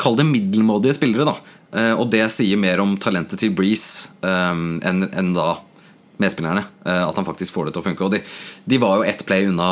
Kall 0.00 0.16
det 0.16 0.24
middelmådige 0.24 0.96
spillere, 0.96 1.28
da. 1.28 1.56
Uh, 1.70 1.94
og 2.00 2.08
det 2.10 2.24
sier 2.32 2.58
mer 2.58 2.80
om 2.82 2.96
talentet 2.98 3.42
til 3.42 3.52
Breeze 3.54 4.08
um, 4.24 4.80
enn 4.86 5.04
enn 5.10 5.34
da 5.36 5.52
medspillerne. 6.22 6.64
Uh, 6.84 7.04
at 7.06 7.16
han 7.18 7.26
faktisk 7.26 7.54
får 7.56 7.68
det 7.68 7.74
til 7.76 7.82
å 7.82 7.86
funke. 7.88 8.06
Og 8.06 8.14
de, 8.14 8.20
de 8.72 8.80
var 8.82 9.00
jo 9.00 9.06
ett 9.08 9.24
play 9.28 9.48
unna, 9.50 9.70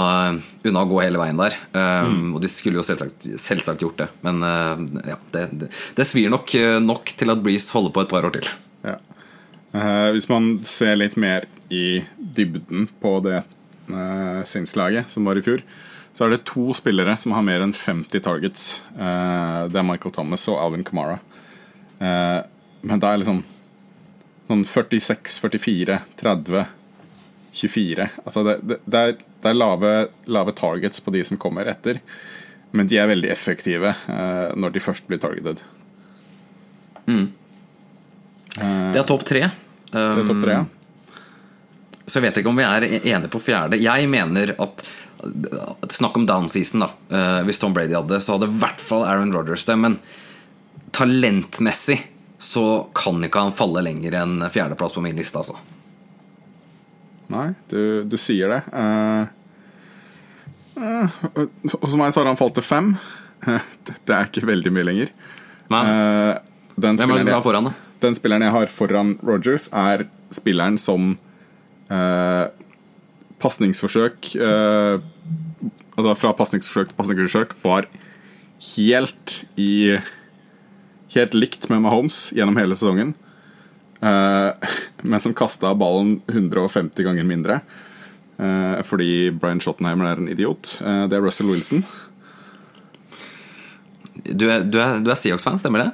unna 0.67 0.85
å 0.85 0.91
gå 0.91 1.03
hele 1.03 1.21
veien 1.21 1.41
der. 1.41 1.59
Mm. 1.75 2.33
Og 2.37 2.43
de 2.45 2.51
skulle 2.53 2.81
jo 2.81 2.87
selvsagt, 2.87 3.29
selvsagt 3.41 3.85
gjort 3.85 4.01
det. 4.05 4.09
Men 4.27 4.43
uh, 4.45 5.05
ja, 5.15 5.19
det, 5.35 5.45
det, 5.61 5.71
det 5.99 6.09
svir 6.09 6.33
nok, 6.33 6.55
nok 6.85 7.15
til 7.19 7.35
at 7.35 7.45
Breeze 7.45 7.73
holder 7.75 7.95
på 7.95 8.05
et 8.05 8.13
par 8.13 8.29
år 8.29 8.39
til. 8.39 8.51
Ja. 8.87 8.99
Uh, 9.75 10.09
hvis 10.17 10.31
man 10.31 10.57
ser 10.67 10.97
litt 10.97 11.19
mer 11.21 11.45
i 11.69 12.01
dybden 12.17 12.89
på 13.03 13.19
det 13.25 13.43
uh, 13.93 14.41
Saints-laget 14.49 15.13
som 15.13 15.29
var 15.29 15.39
i 15.39 15.45
fjor, 15.45 15.63
så 16.17 16.27
er 16.27 16.35
det 16.35 16.47
to 16.49 16.73
spillere 16.75 17.15
som 17.21 17.35
har 17.37 17.45
mer 17.47 17.63
enn 17.63 17.75
50 17.77 18.25
targets. 18.25 18.65
Uh, 18.97 19.69
det 19.71 19.79
er 19.79 19.87
Michael 19.87 20.15
Thomas 20.15 20.49
og 20.51 20.59
Alvin 20.63 20.87
Kamara. 20.87 21.21
Uh, 22.01 22.41
men 22.83 23.03
det 23.03 23.11
er 23.11 23.21
liksom 23.21 23.43
sånn 24.49 24.65
46, 24.65 25.39
44, 25.45 25.99
30, 26.21 26.65
24 27.59 28.09
Altså 28.25 28.45
det, 28.47 28.57
det, 28.69 28.79
det 28.85 29.03
er, 29.05 29.17
det 29.43 29.51
er 29.51 29.59
lave, 29.59 29.93
lave 30.29 30.55
targets 30.57 31.01
på 31.05 31.15
de 31.15 31.25
som 31.25 31.41
kommer 31.41 31.69
etter, 31.71 32.01
men 32.77 32.89
de 32.91 32.99
er 33.01 33.11
veldig 33.11 33.31
effektive 33.33 33.93
eh, 33.93 34.49
når 34.57 34.75
de 34.75 34.83
først 34.85 35.07
blir 35.09 35.21
targeted. 35.23 35.63
Det 38.59 38.99
er 39.01 39.07
topp 39.09 39.25
tre. 39.29 39.47
Det 39.93 40.03
er 40.03 40.27
topp 40.29 40.43
tre. 40.43 40.59
ja. 40.59 40.67
Så 42.09 42.19
jeg 42.19 42.25
vet 42.25 42.41
ikke 42.41 42.53
om 42.53 42.59
vi 42.59 42.65
er 42.65 42.87
enige 42.89 43.31
på 43.33 43.41
fjerde. 43.43 43.81
Jeg 43.81 44.09
mener 44.11 44.55
at 44.57 44.87
Snakk 45.91 46.15
om 46.17 46.27
down 46.29 46.47
season, 46.49 46.85
da. 46.85 46.89
Uh, 47.11 47.41
Hvis 47.49 47.59
Tom 47.59 47.73
Brady 47.75 47.97
hadde, 47.97 48.21
så 48.23 48.37
hadde 48.37 48.47
i 48.47 48.59
hvert 48.61 48.79
fall 48.81 49.03
Aaron 49.03 49.33
Rodgers 49.35 49.65
det. 49.67 49.75
Men 49.75 49.97
talentmessig 50.95 51.99
så 52.39 52.65
kan 52.95 53.19
ikke 53.27 53.43
han 53.43 53.57
falle 53.57 53.83
lenger 53.83 54.15
enn 54.21 54.47
fjerdeplass 54.53 54.95
på 54.95 55.03
min 55.03 55.19
liste, 55.19 55.41
altså. 55.41 55.59
Nei, 57.29 57.51
du, 57.69 58.05
du 58.09 58.17
sier 58.21 58.55
det. 58.55 58.61
Uh, 58.73 59.27
eh, 60.79 61.19
hos 61.83 61.97
meg 61.99 62.15
så 62.15 62.23
har 62.23 62.31
han 62.31 62.39
falt 62.41 62.57
til 62.57 62.65
fem. 62.65 62.95
Det 64.07 64.15
er 64.15 64.31
ikke 64.31 64.49
veldig 64.49 64.73
mye 64.75 64.87
lenger. 64.87 65.13
Nei. 65.73 65.83
Uh, 65.85 66.35
den, 66.79 66.95
er 66.95 67.03
spilleren 67.03 67.33
jeg, 67.33 67.45
foran, 67.45 67.73
den 68.05 68.17
spilleren 68.17 68.47
jeg 68.47 68.55
har 68.55 68.71
foran 68.73 69.17
Rogers, 69.27 69.67
er 69.75 70.07
spilleren 70.35 70.79
som 70.81 71.17
uh, 71.91 72.47
pasningsforsøk 73.43 74.31
uh, 74.39 75.03
Altså 75.99 76.13
fra 76.15 76.31
pasningsforsøk 76.39 76.93
til 76.93 76.95
pasningsforsøk 76.95 77.57
var 77.65 77.89
helt 78.77 79.33
i 79.59 79.99
Helt 81.15 81.35
likt 81.35 81.69
med 81.73 81.81
Mahomes 81.85 82.29
gjennom 82.37 82.57
hele 82.61 82.77
sesongen. 82.77 83.15
Eh, 84.01 84.51
men 85.03 85.21
som 85.25 85.35
kasta 85.35 85.73
ballen 85.75 86.21
150 86.29 87.03
ganger 87.07 87.25
mindre. 87.25 87.61
eh, 88.39 88.83
fordi 88.87 89.31
Brian 89.35 89.61
Schottenheimer 89.61 90.13
er 90.13 90.21
en 90.21 90.29
idiot. 90.29 90.77
Eh, 90.85 91.07
det 91.09 91.17
er 91.19 91.25
Russell 91.25 91.51
Wilson. 91.51 91.85
Du 94.29 94.45
er, 94.51 94.63
du 94.67 94.79
er, 94.79 95.01
du 95.03 95.11
er 95.11 95.19
Seahawks-fan, 95.19 95.59
stemmer 95.59 95.85
det? 95.85 95.91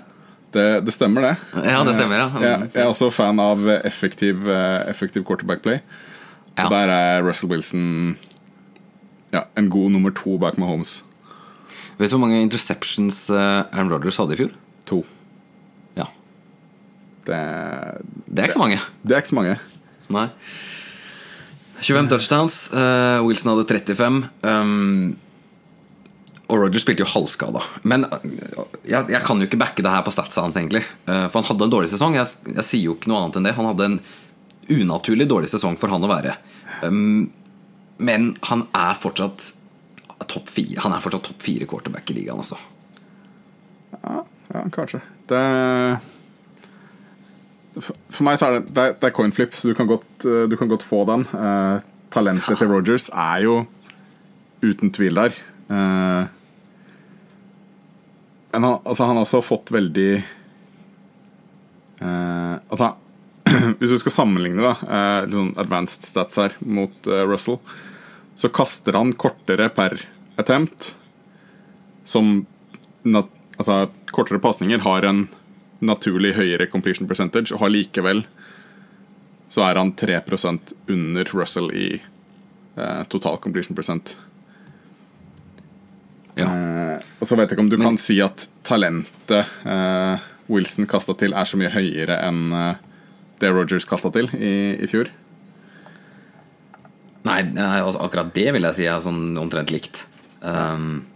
Det, 0.55 0.67
det 0.87 0.93
stemmer, 0.95 1.25
det. 1.25 1.63
Ja, 1.67 1.81
det 1.87 1.95
stemmer, 1.97 2.21
ja. 2.21 2.29
Jeg, 2.43 2.69
jeg 2.75 2.83
er 2.85 2.91
også 2.91 3.09
fan 3.13 3.41
av 3.43 3.65
effektiv, 3.83 4.47
effektiv 4.87 5.25
quarterback 5.27 5.65
play. 5.65 5.81
Ja. 6.55 6.69
Der 6.71 6.93
er 6.95 7.25
Russell 7.27 7.51
Wilson 7.51 8.17
ja, 9.35 9.43
en 9.59 9.69
god 9.73 9.91
nummer 9.91 10.15
to 10.15 10.37
bak 10.39 10.59
Mahomes. 10.63 11.01
Vet 11.99 12.11
du 12.11 12.15
hvor 12.15 12.23
mange 12.23 12.39
interceptions 12.43 13.27
Aaron 13.35 13.91
Rodgers 13.91 14.21
hadde 14.23 14.37
i 14.37 14.41
fjor? 14.45 14.53
To. 14.91 15.01
Ja, 15.97 16.07
Det, 17.25 17.39
Det 18.29 18.39
er 18.43 18.49
ikke 18.49 18.59
så 18.59 18.65
mange. 18.65 18.81
det 19.03 19.15
er 19.17 19.23
ikke 19.23 19.33
så 19.33 19.39
mange. 19.41 19.59
Nei. 20.13 20.29
25 21.85 22.09
touchdowns. 22.13 22.57
Uh, 22.73 23.21
Wilson 23.27 23.53
hadde 23.55 23.65
35. 23.69 24.25
Um, 24.43 25.17
Og 26.49 26.59
Roger 26.61 26.79
spilte 26.83 27.01
jo 27.01 27.09
halvskada. 27.09 27.63
Men 27.89 28.05
øh, 28.05 28.65
jeg, 28.85 29.07
jeg 29.09 29.21
kan 29.25 29.41
jo 29.41 29.47
ikke 29.49 29.57
backe 29.61 29.83
det 29.83 29.91
her 29.91 30.03
på 30.05 30.13
statsa 30.13 30.43
hans, 30.45 30.57
egentlig. 30.61 30.83
Eh, 31.09 31.25
For 31.33 31.41
han 31.41 31.49
hadde 31.49 31.65
en 31.65 31.73
dårlig 31.73 31.89
sesong. 31.89 32.15
Jeg, 32.19 32.29
jeg 32.53 32.65
sier 32.69 32.85
jo 32.91 32.95
ikke 32.99 33.09
noe 33.09 33.23
annet 33.23 33.39
enn 33.41 33.49
det. 33.49 33.55
Han 33.57 33.69
hadde 33.71 33.87
en 33.89 33.97
unaturlig 34.77 35.25
dårlig 35.31 35.49
sesong 35.49 35.79
for 35.81 35.89
han 35.93 36.05
å 36.05 36.11
være. 36.13 36.37
Um, 36.85 37.31
Men 37.97 38.35
han 38.51 38.67
er 38.77 39.01
fortsatt 39.01 39.55
topp 40.29 40.49
fire. 40.53 40.83
Han 40.85 40.93
er 40.93 41.01
fortsatt 41.05 41.25
topp 41.31 41.43
fire 41.43 41.67
quarterback 41.69 42.13
i 42.13 42.19
ligaen, 42.21 42.45
altså. 42.45 42.61
Ja, 44.05 44.21
kanskje. 44.75 45.01
Det 45.31 45.41
For 47.81 48.23
meg 48.27 48.39
så 48.39 48.49
er 48.49 48.59
det, 48.59 48.75
det, 48.75 48.87
det 49.01 49.09
er 49.09 49.17
coinflip, 49.17 49.57
så 49.59 49.71
du 49.71 49.75
kan 49.75 49.89
godt, 49.91 50.13
eh, 50.29 50.45
du 50.51 50.57
kan 50.61 50.71
godt 50.71 50.87
få 50.87 51.03
den. 51.09 51.27
Uh, 51.33 51.81
talentet 52.15 52.61
til 52.61 52.71
Rogers 52.71 53.09
er 53.11 53.43
jo 53.43 53.57
uten 54.63 54.93
tvil 54.95 55.19
der. 55.19 55.35
Uh, 55.67 56.31
men 58.55 58.63
han, 58.63 58.79
altså, 58.85 59.09
han 59.09 59.17
har 59.19 59.25
også 59.27 59.41
fått 59.43 59.73
veldig 59.75 60.11
uh, 61.99 62.61
Altså, 62.71 62.93
hvis 63.81 63.91
du 63.91 63.99
skal 64.01 64.15
sammenligne 64.15 64.63
da, 64.63 64.75
eh, 64.87 65.27
litt 65.27 65.37
sånn 65.37 65.55
advanced 65.61 66.07
stats 66.07 66.39
her 66.41 66.55
mot 66.65 67.09
eh, 67.11 67.25
Russell, 67.29 67.59
så 68.41 68.51
kaster 68.55 68.97
han 68.97 69.13
kortere 69.21 69.69
per 69.75 69.99
attempt, 70.41 70.93
som 72.09 72.47
nat 73.05 73.31
altså, 73.59 73.89
kortere 74.13 74.43
pasninger 74.43 74.83
har 74.85 75.07
en 75.09 75.27
naturlig 75.85 76.35
høyere 76.39 76.69
completion 76.71 77.09
percentage, 77.09 77.53
og 77.53 77.61
har 77.65 77.73
likevel 77.75 78.25
så 79.55 79.63
er 79.69 79.79
han 79.79 79.93
3% 79.95 80.73
under 80.91 81.29
Russell 81.37 81.69
i 81.77 81.89
eh, 82.01 83.03
total 83.13 83.37
completion 83.39 83.77
percent. 83.77 84.17
Ja. 86.35 86.49
Eh, 86.49 87.03
og 87.21 87.29
så 87.29 87.37
vet 87.39 87.51
jeg 87.51 87.55
ikke 87.59 87.67
om 87.67 87.71
du 87.71 87.77
Men- 87.79 87.93
kan 87.93 87.99
si 88.03 88.21
at 88.25 88.49
talentet 88.67 89.47
eh, 89.65 90.25
Wilson 90.51 90.89
kasta 90.91 91.15
til, 91.15 91.33
er 91.33 91.47
så 91.47 91.61
mye 91.61 91.71
høyere 91.71 92.19
enn 92.27 92.53
eh, 92.53 92.75
det 93.43 93.53
Rogers 93.53 93.87
kasta 93.87 94.11
til 94.15 94.31
i, 94.35 94.75
i 94.81 94.89
fjor. 94.91 95.13
Nei, 97.25 97.41
altså, 97.57 98.03
akkurat 98.05 98.35
det 98.35 98.51
vil 98.53 98.67
jeg 98.69 98.77
si 98.77 98.87
er 98.91 99.01
sånn 99.01 99.39
omtrent 99.41 99.71
likt. 99.73 100.03
Um, 100.43 101.07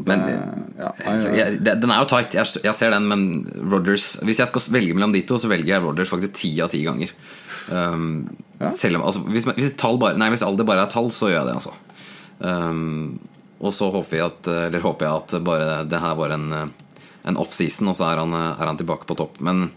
det, 0.00 0.08
Men- 0.08 0.72
ja, 0.78 0.90
nei, 1.04 1.16
jeg, 1.36 1.58
den 1.66 1.90
er 1.92 2.00
jo 2.00 2.08
tight, 2.08 2.32
jeg, 2.38 2.48
jeg 2.64 2.74
ser 2.78 2.94
den, 2.94 3.08
men 3.10 3.24
Rodgers 3.68 4.14
Hvis 4.24 4.40
jeg 4.40 4.48
skal 4.48 4.64
velge 4.78 4.96
mellom 4.96 5.12
de 5.12 5.20
to, 5.28 5.36
så 5.36 5.50
velger 5.52 5.74
jeg 5.74 5.84
Rodgers 5.84 6.12
faktisk 6.12 6.32
ti 6.40 6.52
av 6.64 6.72
ti 6.72 6.80
ganger. 6.86 7.12
Um, 7.68 8.06
selv 8.72 8.98
om, 8.98 9.04
altså, 9.10 9.22
hvis, 9.28 9.44
hvis, 9.58 9.74
bare, 10.00 10.16
nei, 10.18 10.30
hvis 10.32 10.44
alder 10.46 10.66
bare 10.66 10.86
er 10.86 10.92
tall, 10.92 11.10
så 11.14 11.28
gjør 11.28 11.42
jeg 11.42 11.50
det, 11.50 11.58
altså. 11.60 11.74
Um, 12.42 13.20
og 13.62 13.74
så 13.76 13.90
håper, 13.94 14.16
jeg 14.18 14.26
at, 14.32 14.48
eller 14.68 14.82
håper 14.82 15.06
jeg 15.06 15.20
at 15.20 15.34
bare 15.46 15.66
det 15.86 16.00
her 16.02 16.16
var 16.18 16.34
en, 16.34 16.48
en 17.28 17.38
offseason, 17.38 17.92
og 17.92 17.98
så 17.98 18.08
er 18.10 18.22
han, 18.24 18.32
er 18.34 18.64
han 18.66 18.80
tilbake 18.80 19.06
på 19.06 19.18
topp. 19.18 19.38
Men 19.44 19.68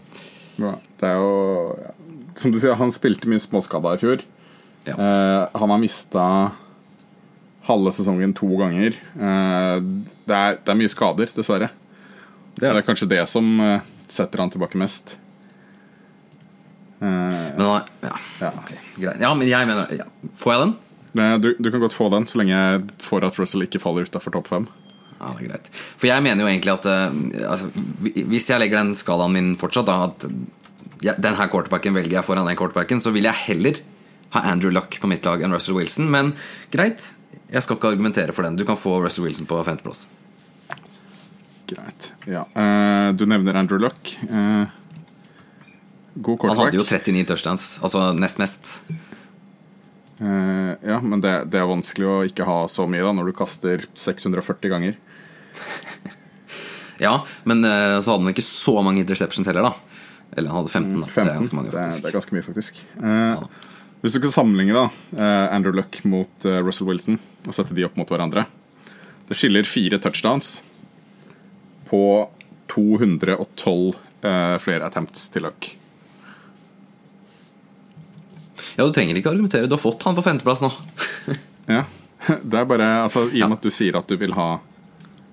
Ja, 0.58 0.72
det 0.98 1.12
er 1.12 1.20
jo. 1.20 1.76
Som 2.36 2.52
du 2.52 2.58
sier, 2.60 2.74
han 2.76 2.90
spilte 2.92 3.28
mye 3.30 3.40
småskada 3.40 3.94
i 3.94 4.00
fjor. 4.00 4.24
Ja. 4.86 4.94
Eh, 4.94 5.42
han 5.54 5.72
har 5.72 5.80
mista 5.82 6.24
halve 7.66 7.92
sesongen 7.96 8.32
to 8.36 8.48
ganger. 8.60 8.96
Eh, 9.18 9.76
det, 10.26 10.36
er, 10.36 10.58
det 10.62 10.72
er 10.74 10.78
mye 10.80 10.92
skader, 10.92 11.30
dessverre. 11.36 11.70
det 12.56 12.62
Det 12.62 12.68
er 12.70 12.80
er 12.80 12.86
kanskje 12.86 13.08
det 13.10 13.22
som 13.28 13.48
eh, 13.60 13.80
setter 14.08 14.42
han 14.44 14.50
tilbake 14.54 14.78
mest. 14.80 15.16
Eh, 17.00 17.06
Men, 17.58 17.60
er- 17.60 17.88
ja, 18.02 18.16
Ja. 18.40 18.50
Okay, 18.62 18.78
greit. 18.96 19.20
ja, 19.20 19.34
men 19.34 19.48
jeg 19.48 19.66
mener 19.68 19.90
ja. 19.92 20.04
Får 20.34 20.52
jeg 20.52 20.60
den? 20.64 20.74
du, 21.40 21.54
du 21.58 21.70
kan 21.70 21.80
godt 21.80 21.94
få 21.96 22.10
den, 22.12 22.26
så 22.28 22.38
lenge 22.38 22.52
jeg 22.52 22.82
får 23.00 23.24
at 23.24 23.38
Russell 23.40 23.62
ikke 23.64 23.80
faller 23.80 24.04
utafor 24.04 24.32
topp 24.34 24.48
fem. 24.52 24.66
Ja, 25.18 25.30
det 25.32 25.46
er 25.46 25.48
greit. 25.48 25.68
For 25.72 26.06
jeg 26.10 26.22
mener 26.22 26.44
jo 26.44 26.48
egentlig 26.50 26.72
at 26.74 26.86
altså, 27.48 27.70
Hvis 28.28 28.50
jeg 28.50 28.60
legger 28.60 28.82
den 28.82 28.90
skalaen 28.94 29.32
min 29.32 29.54
fortsatt, 29.56 29.86
da 29.88 29.94
at 30.10 30.26
ja, 31.04 31.14
den 31.16 31.34
her 31.38 31.48
quarterbacken 31.48 31.94
velger 31.96 32.18
jeg 32.18 32.24
foran 32.26 32.44
den 32.48 32.56
quarterbacken, 32.56 33.00
så 33.00 33.12
vil 33.16 33.24
jeg 33.28 33.32
heller 33.46 33.80
ha 34.36 34.42
Andrew 34.52 34.72
Luck 34.72 34.98
på 35.00 35.08
mitt 35.08 35.24
lag 35.24 35.40
enn 35.44 35.52
Russell 35.56 35.76
Wilson. 35.78 36.10
Men 36.12 36.34
greit, 36.72 37.14
jeg 37.52 37.62
skal 37.62 37.78
ikke 37.78 37.92
argumentere 37.94 38.34
for 38.34 38.46
den. 38.46 38.56
Du 38.58 38.64
kan 38.66 38.78
få 38.78 38.98
Russell 39.04 39.26
Wilson 39.26 39.46
på 39.48 39.58
femteplass. 39.66 40.06
Greit. 41.66 42.12
Ja. 42.30 42.44
Uh, 42.54 43.14
du 43.16 43.26
nevner 43.26 43.58
Andrew 43.58 43.80
Luck. 43.82 44.12
Uh, 44.30 44.66
god 46.14 46.46
Han 46.50 46.62
hadde 46.62 46.80
jo 46.80 46.86
39 46.86 47.26
touchdowns, 47.30 47.68
altså 47.82 48.10
nest 48.16 48.40
mest. 48.42 48.72
Uh, 50.20 50.74
ja, 50.80 51.00
men 51.02 51.20
det, 51.20 51.34
det 51.52 51.60
er 51.60 51.68
vanskelig 51.68 52.08
å 52.08 52.20
ikke 52.28 52.46
ha 52.48 52.62
så 52.72 52.86
mye 52.88 53.04
da 53.04 53.12
når 53.16 53.30
du 53.30 53.36
kaster 53.36 53.88
640 53.94 54.74
ganger. 54.74 55.00
Ja, 56.96 57.26
men 57.44 57.60
så 57.60 58.14
hadde 58.14 58.22
han 58.24 58.30
ikke 58.30 58.40
så 58.40 58.72
mange 58.80 59.02
interceptions 59.02 59.44
heller, 59.50 59.66
da. 59.66 59.96
Eller 60.32 60.48
han 60.48 60.62
hadde 60.62 60.72
15, 60.72 61.00
da. 61.00 61.06
15. 61.06 61.12
Det 61.12 61.32
er 61.32 61.36
ganske 61.36 61.56
mange, 61.56 61.70
det, 61.70 61.76
faktisk. 61.76 62.02
det 62.02 62.08
er 62.08 62.16
ganske 62.16 62.36
mye, 62.36 62.44
faktisk. 62.46 62.80
Eh, 63.02 63.74
Hvis 64.06 64.14
du 64.14 64.20
skal 64.20 64.36
sammenligne 64.36 64.70
da 64.76 64.84
eh, 65.18 65.54
Andrew 65.56 65.74
Luck 65.74 65.96
mot 66.06 66.44
eh, 66.46 66.60
Russell 66.62 66.86
Wilson 66.86 67.16
og 67.42 67.56
sette 67.56 67.74
de 67.74 67.82
opp 67.82 67.96
mot 67.98 68.06
hverandre 68.06 68.44
Det 69.26 69.34
skiller 69.34 69.66
fire 69.66 69.98
touchdowns 69.98 70.60
på 71.88 72.02
212 72.70 73.96
eh, 74.22 74.54
flere 74.62 74.86
attempts 74.86 75.24
til 75.34 75.42
Luck. 75.46 75.68
Ja, 78.76 78.84
du 78.86 78.92
trenger 78.94 79.18
ikke 79.18 79.30
argumentere. 79.30 79.66
Du 79.66 79.74
har 79.74 79.82
fått 79.82 80.02
han 80.06 80.14
på 80.18 80.24
femteplass 80.26 80.62
nå. 80.62 80.70
Ja. 81.66 81.82
Det 82.26 82.58
er 82.60 82.66
bare, 82.70 82.86
altså 83.08 83.24
I 83.34 83.42
og 83.42 83.50
med 83.50 83.58
at 83.58 83.66
du 83.66 83.74
sier 83.74 83.98
at 83.98 84.06
du 84.06 84.14
vil 84.18 84.34
ha 84.38 84.48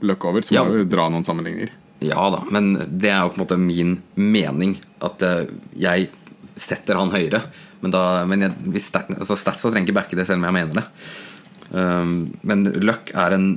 Luck 0.01 0.25
over, 0.25 0.41
så 0.41 0.57
Ja. 0.57 0.65
må 0.65 0.81
du 0.81 0.89
dra 0.89 1.05
noen 1.13 1.25
sammenligninger. 1.25 1.69
Ja 2.03 2.27
da, 2.33 2.43
men 2.51 2.73
det 2.87 3.11
er 3.11 3.23
jo 3.23 3.33
på 3.33 3.39
en 3.39 3.43
måte 3.45 3.59
min 3.59 3.97
mening 4.19 4.77
at 5.03 5.23
eh, 5.25 5.51
jeg 5.79 6.09
setter 6.59 6.99
han 6.99 7.13
høyere. 7.13 7.43
Men, 7.83 7.91
da, 7.91 8.01
men 8.29 8.45
jeg, 8.45 8.81
stat, 8.83 9.11
altså 9.11 9.37
statsa 9.39 9.71
trenger 9.71 9.89
ikke 9.89 9.99
backe 9.99 10.17
det 10.19 10.27
selv 10.27 10.41
om 10.41 10.47
jeg 10.47 10.55
mener 10.55 10.79
det. 10.79 10.85
Um, 11.73 12.27
men 12.45 12.67
Luck 12.85 13.09
er 13.17 13.33
en 13.33 13.47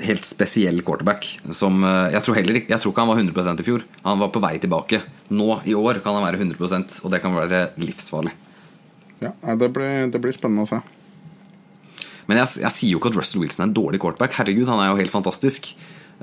helt 0.00 0.24
spesiell 0.24 0.80
quarterback 0.86 1.26
som 1.52 1.82
uh, 1.84 2.06
jeg 2.08 2.24
tror 2.24 2.38
heller 2.38 2.56
Jeg 2.56 2.78
tror 2.80 2.94
ikke 2.94 3.04
han 3.04 3.10
var 3.10 3.20
100% 3.20 3.60
i 3.60 3.66
fjor. 3.66 3.84
Han 4.06 4.22
var 4.22 4.32
på 4.32 4.42
vei 4.42 4.54
tilbake. 4.62 5.02
Nå 5.28 5.60
i 5.68 5.76
år 5.76 6.00
kan 6.04 6.16
han 6.16 6.24
være 6.24 6.40
100% 6.40 7.00
og 7.04 7.12
det 7.12 7.20
kan 7.24 7.36
være 7.36 7.66
livsfarlig. 7.82 8.32
Ja, 9.20 9.32
det, 9.56 9.70
blir, 9.72 10.08
det 10.12 10.20
blir 10.22 10.34
spennende 10.34 10.66
å 10.66 10.70
se. 10.70 10.80
Men 12.26 12.40
jeg, 12.42 12.58
jeg 12.64 12.74
sier 12.74 12.94
jo 12.94 13.00
ikke 13.00 13.12
at 13.12 13.20
Russell 13.20 13.44
Wilson 13.44 13.64
er 13.64 13.70
en 13.70 13.76
dårlig 13.76 14.00
quarterback. 14.02 14.34
Herregud, 14.40 14.66
han 14.68 14.82
er 14.82 14.90
jo 14.90 14.98
helt 14.98 15.14
fantastisk. 15.14 15.70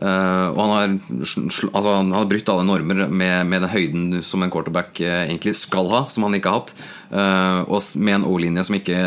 Eh, 0.01 0.47
og 0.50 0.57
han 0.57 0.71
har, 0.73 0.93
altså, 1.21 1.93
han 1.93 2.13
har 2.15 2.29
brutt 2.29 2.50
alle 2.50 2.65
normer 2.65 3.03
med, 3.07 3.45
med 3.45 3.62
den 3.62 3.69
høyden 3.69 4.05
som 4.25 4.41
en 4.43 4.51
quarterback 4.53 5.00
eh, 5.05 5.27
egentlig 5.27 5.53
skal 5.59 5.89
ha, 5.93 6.03
som 6.09 6.25
han 6.27 6.38
ikke 6.38 6.50
har 6.53 6.63
hatt. 6.63 6.75
Eh, 7.13 7.59
og 7.69 7.81
med 8.01 8.17
en 8.17 8.27
O-linje 8.29 8.65
som 8.69 8.77
ikke 8.79 9.01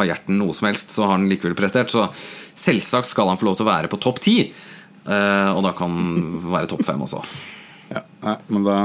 har 0.00 0.10
hjerten 0.10 0.40
noe 0.40 0.56
som 0.56 0.70
helst, 0.70 0.94
så 0.94 1.06
har 1.06 1.16
han 1.16 1.28
likevel 1.30 1.56
prestert. 1.58 1.94
Så 1.94 2.08
selvsagt 2.58 3.12
skal 3.12 3.30
han 3.30 3.38
få 3.40 3.50
lov 3.50 3.60
til 3.60 3.68
å 3.68 3.72
være 3.72 3.92
på 3.92 4.00
topp 4.02 4.22
ti. 4.24 4.38
Og 5.06 5.60
da 5.62 5.70
kan 5.78 5.92
han 5.94 6.40
være 6.50 6.66
topp 6.72 6.80
fem 6.82 7.04
også. 7.04 7.20
Ja, 7.92 8.00
nei, 8.24 8.34
men 8.50 8.64
da, 8.66 8.76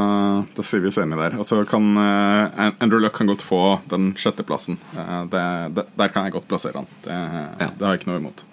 da 0.53 0.65
sier 0.65 0.83
vi 0.83 0.91
oss 0.91 0.99
enige 1.01 1.17
der. 1.23 1.39
Så 1.47 1.57
kan 1.65 1.87
uh, 1.97 2.69
Andrew 2.83 3.01
Luck 3.01 3.15
kan 3.17 3.29
godt 3.31 3.41
få 3.41 3.79
den 3.89 4.11
sjetteplassen. 4.19 4.77
Uh, 4.93 5.23
det, 5.31 5.43
det, 5.73 5.87
der 5.97 6.13
kan 6.13 6.27
jeg 6.27 6.35
godt 6.35 6.49
plassere 6.51 6.83
han. 6.83 6.89
Det, 7.01 7.17
Ja. 7.17 7.71
det 7.73 7.87
har 7.87 7.95
jeg 7.95 8.03
ikke 8.03 8.11
noe 8.11 8.21
imot. 8.21 8.43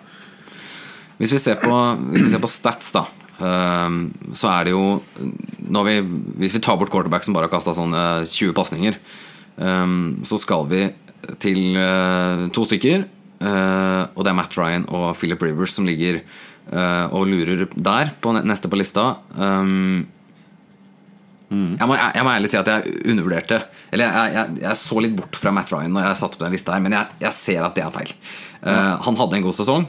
Hvis 1.19 1.35
vi 1.35 1.41
ser 1.43 1.59
på, 1.63 1.75
hvis 2.13 2.29
vi 2.29 2.33
ser 2.33 2.43
på 2.43 2.51
stats, 2.51 2.93
da, 2.95 3.05
ehm, 3.43 4.01
så 4.39 4.51
er 4.53 4.69
det 4.69 4.75
jo 4.75 5.01
når 5.69 5.85
vi, 5.89 5.95
Hvis 6.45 6.55
vi 6.55 6.61
tar 6.65 6.79
bort 6.79 6.91
quarterback 6.91 7.25
som 7.27 7.35
bare 7.37 7.49
har 7.49 7.53
kasta 7.53 7.75
sånn 7.77 7.93
eh, 7.95 8.25
20 8.25 8.55
pasninger, 8.57 8.99
ehm, 9.59 10.25
så 10.25 10.39
skal 10.41 10.69
vi 10.71 10.85
til 11.43 11.77
eh, 11.77 12.47
to 12.55 12.65
stykker. 12.65 13.05
eh, 13.41 14.03
og 14.15 14.25
det 14.25 14.31
er 14.31 14.39
Matt 14.39 14.57
Ryan 14.57 14.87
og 14.89 15.17
Philip 15.19 15.43
Rivers 15.43 15.75
som 15.75 15.87
ligger 15.87 16.23
eh, 16.23 17.07
og 17.13 17.27
lurer 17.27 17.67
der, 17.75 18.15
på 18.21 18.33
neste 18.39 18.71
på 18.71 18.79
lista. 18.79 19.17
Ehm, 19.37 20.07
jeg, 21.51 21.87
må, 21.89 21.97
jeg, 21.97 22.25
må 22.27 22.33
ærlig 22.35 22.51
si 22.53 22.59
at 22.61 22.69
jeg 22.69 22.91
undervurderte 23.09 23.63
Eller 23.89 24.11
jeg, 24.13 24.33
jeg, 24.35 24.59
jeg 24.67 24.77
så 24.77 25.01
litt 25.01 25.15
bort 25.17 25.39
fra 25.41 25.53
Matt 25.57 25.71
Ryan 25.73 25.95
når 25.97 26.11
jeg 26.11 26.19
satte 26.21 26.37
opp 26.37 26.45
den 26.45 26.53
lista 26.53 26.75
her, 26.75 26.83
men 26.85 26.93
jeg, 26.93 27.17
jeg 27.25 27.37
ser 27.39 27.65
at 27.65 27.77
det 27.79 27.85
er 27.87 27.95
feil. 27.95 28.13
Eh, 28.69 28.95
han 29.07 29.17
hadde 29.17 29.39
en 29.39 29.47
god 29.47 29.57
sesong. 29.57 29.87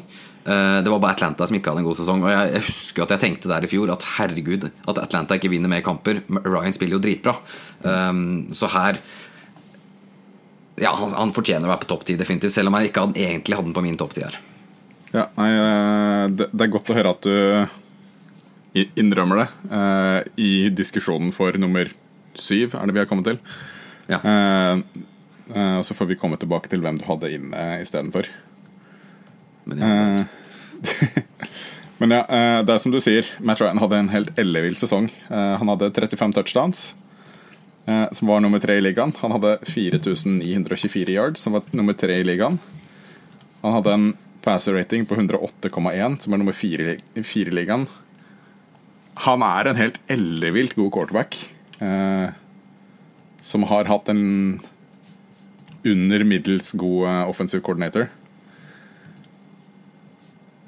Eh, 0.50 0.82
det 0.84 0.89
var 0.89 1.00
bare 1.00 1.13
Atlanta 1.13 1.46
som 1.48 1.58
ikke 1.58 1.72
hadde 1.72 1.84
en 1.84 1.88
god 1.88 1.98
sesong. 2.00 2.24
Og 2.25 2.32
jeg, 2.34 2.62
husker 2.65 3.06
at 3.06 3.13
jeg 3.13 3.24
tenkte 3.25 3.51
der 3.51 3.65
i 3.65 3.70
fjor 3.70 3.91
at 3.94 4.06
herregud, 4.15 4.70
at 4.89 5.01
Atlanta 5.01 5.38
ikke 5.38 5.51
vinner 5.51 5.72
mer 5.72 5.84
kamper. 5.86 6.24
Ryan 6.41 6.75
spiller 6.75 6.98
jo 6.98 7.03
dritbra. 7.03 7.36
Um, 7.84 8.22
så 8.56 8.72
her 8.74 9.01
Ja, 10.79 10.94
han, 10.96 11.34
fortjener 11.36 11.68
å 11.68 11.74
være 11.74 11.84
på 11.84 11.91
topp 11.91 12.08
ti, 12.08 12.15
definitivt. 12.18 12.56
Selv 12.56 12.72
om 12.72 12.79
jeg 12.79 12.89
ikke 12.89 13.03
hadde, 13.03 13.20
egentlig 13.20 13.60
hadde 13.60 13.70
den 13.70 13.77
på 13.77 13.84
min 13.86 14.00
topp 14.00 14.15
ti 14.15 14.24
her. 14.25 14.39
Ja, 15.12 15.27
nei, 15.36 15.50
eh, 15.51 16.25
det, 16.39 16.50
er 16.53 16.72
godt 16.72 16.89
å 16.89 16.98
høre 16.98 17.13
at 17.18 17.25
du 17.25 18.86
innrømmer 19.01 19.41
det 19.41 19.48
eh, 19.75 20.20
i 20.39 20.51
diskusjonen 20.72 21.34
for 21.36 21.58
nummer 21.60 21.89
syv, 22.39 22.77
er 22.77 22.88
det 22.88 22.96
vi 22.96 23.01
har 23.01 23.10
kommet 23.10 23.27
til. 23.27 23.41
Ja. 24.10 24.22
Og 25.50 25.84
så 25.86 25.96
får 25.98 26.12
vi 26.12 26.18
komme 26.22 26.38
tilbake 26.39 26.70
til 26.70 26.82
hvem 26.82 27.01
du 27.01 27.03
hadde 27.10 27.34
inne 27.34 27.63
istedenfor. 27.82 28.29
Men, 29.70 29.84
ja. 29.84 30.24
Men 32.00 32.16
ja, 32.16 32.22
eh, 32.32 32.62
det 32.64 32.74
er 32.74 32.82
som 32.82 32.94
du 32.94 33.00
sier, 33.04 33.28
Matt 33.44 33.60
Ryan 33.60 33.82
hadde 33.82 33.98
en 34.00 34.12
helt 34.14 34.38
ellevill 34.40 34.78
sesong. 34.80 35.10
Eh, 35.28 35.56
Han 35.60 35.72
hadde 35.74 35.92
35 35.92 36.36
touchdowns, 36.38 36.84
eh, 37.86 38.06
som 38.16 38.32
var 38.32 38.40
nummer 38.40 38.62
tre 38.64 38.78
i 38.80 38.84
ligaen. 38.86 39.12
Han 39.20 39.36
hadde 39.36 39.58
4924 39.68 41.12
yards, 41.12 41.44
som 41.44 41.58
var 41.58 41.68
nummer 41.76 41.98
tre 42.00 42.22
i 42.22 42.28
ligaen. 42.28 42.60
Han 43.66 43.76
hadde 43.76 43.96
en 43.98 44.08
passer 44.42 44.78
rating 44.78 45.06
på 45.06 45.18
108,1, 45.20 46.22
som 46.24 46.34
er 46.34 46.40
nummer 46.40 46.56
fire 46.56 46.96
i 47.20 47.52
ligaen. 47.52 47.88
Han 49.26 49.44
er 49.44 49.68
en 49.68 49.80
helt 49.80 50.00
ellevilt 50.08 50.78
god 50.80 50.94
quarterback, 50.96 51.36
eh, 51.84 52.32
som 53.42 53.68
har 53.68 53.92
hatt 53.92 54.08
en 54.08 54.62
under 55.84 56.24
middels 56.24 56.72
god 56.72 57.08
eh, 57.10 57.26
offensive 57.28 57.64
coordinator. 57.64 58.08